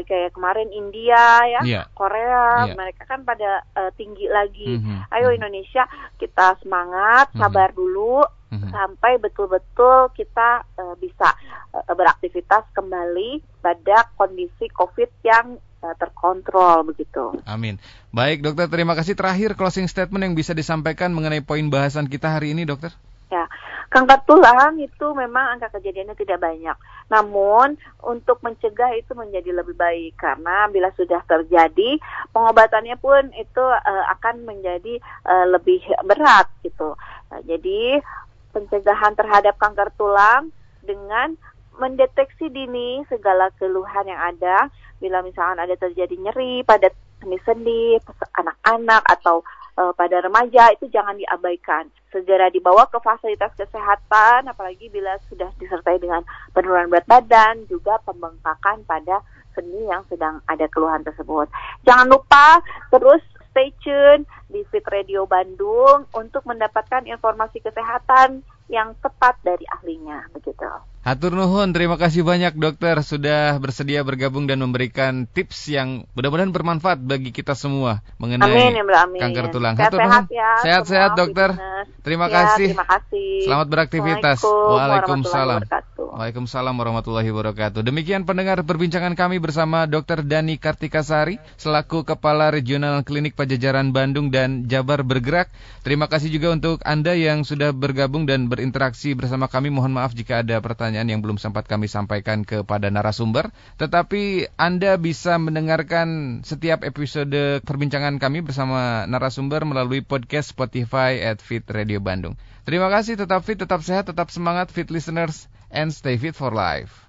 [0.07, 1.85] kayak kemarin India ya, yeah.
[1.95, 2.75] Korea, yeah.
[2.75, 4.77] mereka kan pada uh, tinggi lagi.
[4.77, 5.15] Mm -hmm.
[5.15, 5.37] Ayo mhm.
[5.39, 5.83] Indonesia
[6.19, 7.39] kita semangat, mhm.
[7.39, 7.79] sabar mm -hmm.
[7.79, 8.71] dulu mm -hmm.
[8.75, 11.27] sampai betul-betul kita uh, bisa
[11.71, 17.39] uh, beraktivitas kembali pada kondisi COVID yang uh, terkontrol begitu.
[17.47, 17.79] Amin.
[18.11, 19.15] Baik, dokter, terima kasih.
[19.15, 22.91] Terakhir closing statement yang bisa disampaikan mengenai poin bahasan kita hari ini, dokter.
[23.27, 23.43] Ya,
[23.87, 26.77] kanker tulang itu memang angka kejadiannya tidak banyak.
[27.07, 31.95] Namun untuk mencegah itu menjadi lebih baik karena bila sudah terjadi
[32.35, 36.99] pengobatannya pun itu uh, akan menjadi uh, lebih berat gitu.
[37.31, 38.03] Nah, jadi
[38.51, 40.51] pencegahan terhadap kanker tulang
[40.83, 41.35] dengan
[41.77, 44.67] mendeteksi dini segala keluhan yang ada.
[44.97, 46.89] Bila misalkan ada terjadi nyeri pada
[47.21, 48.01] sendi-sendi,
[48.33, 49.45] anak-anak atau
[49.77, 51.87] uh, pada remaja itu jangan diabaikan.
[52.17, 58.81] Segera dibawa ke fasilitas kesehatan, apalagi bila sudah disertai dengan penurunan berat badan, juga pembengkakan
[58.89, 59.21] pada
[59.53, 61.45] sendi yang sedang ada keluhan tersebut.
[61.85, 62.57] Jangan lupa
[62.89, 63.21] terus
[63.53, 70.65] stay tune di Fit Radio Bandung untuk mendapatkan informasi kesehatan yang tepat dari ahlinya begitu.
[71.07, 76.99] Hatur nuhun, terima kasih banyak dokter sudah bersedia bergabung dan memberikan tips yang mudah-mudahan bermanfaat
[76.99, 79.19] bagi kita semua mengenai amin, ya, amin.
[79.23, 79.79] kanker tulang.
[79.79, 80.49] Sehat, sehat ya.
[80.59, 81.55] Sehat-sehat dokter.
[82.03, 82.75] Terima ya, kasih.
[82.75, 83.31] Terima kasih.
[83.47, 84.43] Selamat beraktivitas.
[84.43, 85.63] Waalaikumsalam.
[85.95, 87.87] Waalaikumsalam warahmatullahi wabarakatuh.
[87.87, 90.27] Demikian pendengar perbincangan kami bersama Dr.
[90.27, 95.47] Dani Kartikasari selaku Kepala Regional Klinik Pajajaran Bandung dan Jabar Bergerak.
[95.87, 99.71] Terima kasih juga untuk Anda yang sudah bergabung dan berinteraksi bersama kami.
[99.71, 103.53] Mohon maaf jika ada pertanyaan pertanyaan yang belum sempat kami sampaikan kepada narasumber.
[103.77, 111.69] Tetapi Anda bisa mendengarkan setiap episode perbincangan kami bersama narasumber melalui podcast Spotify at Fit
[111.69, 112.33] Radio Bandung.
[112.65, 117.06] Terima kasih, tetap fit, tetap sehat, tetap semangat, fit listeners, and stay fit for life.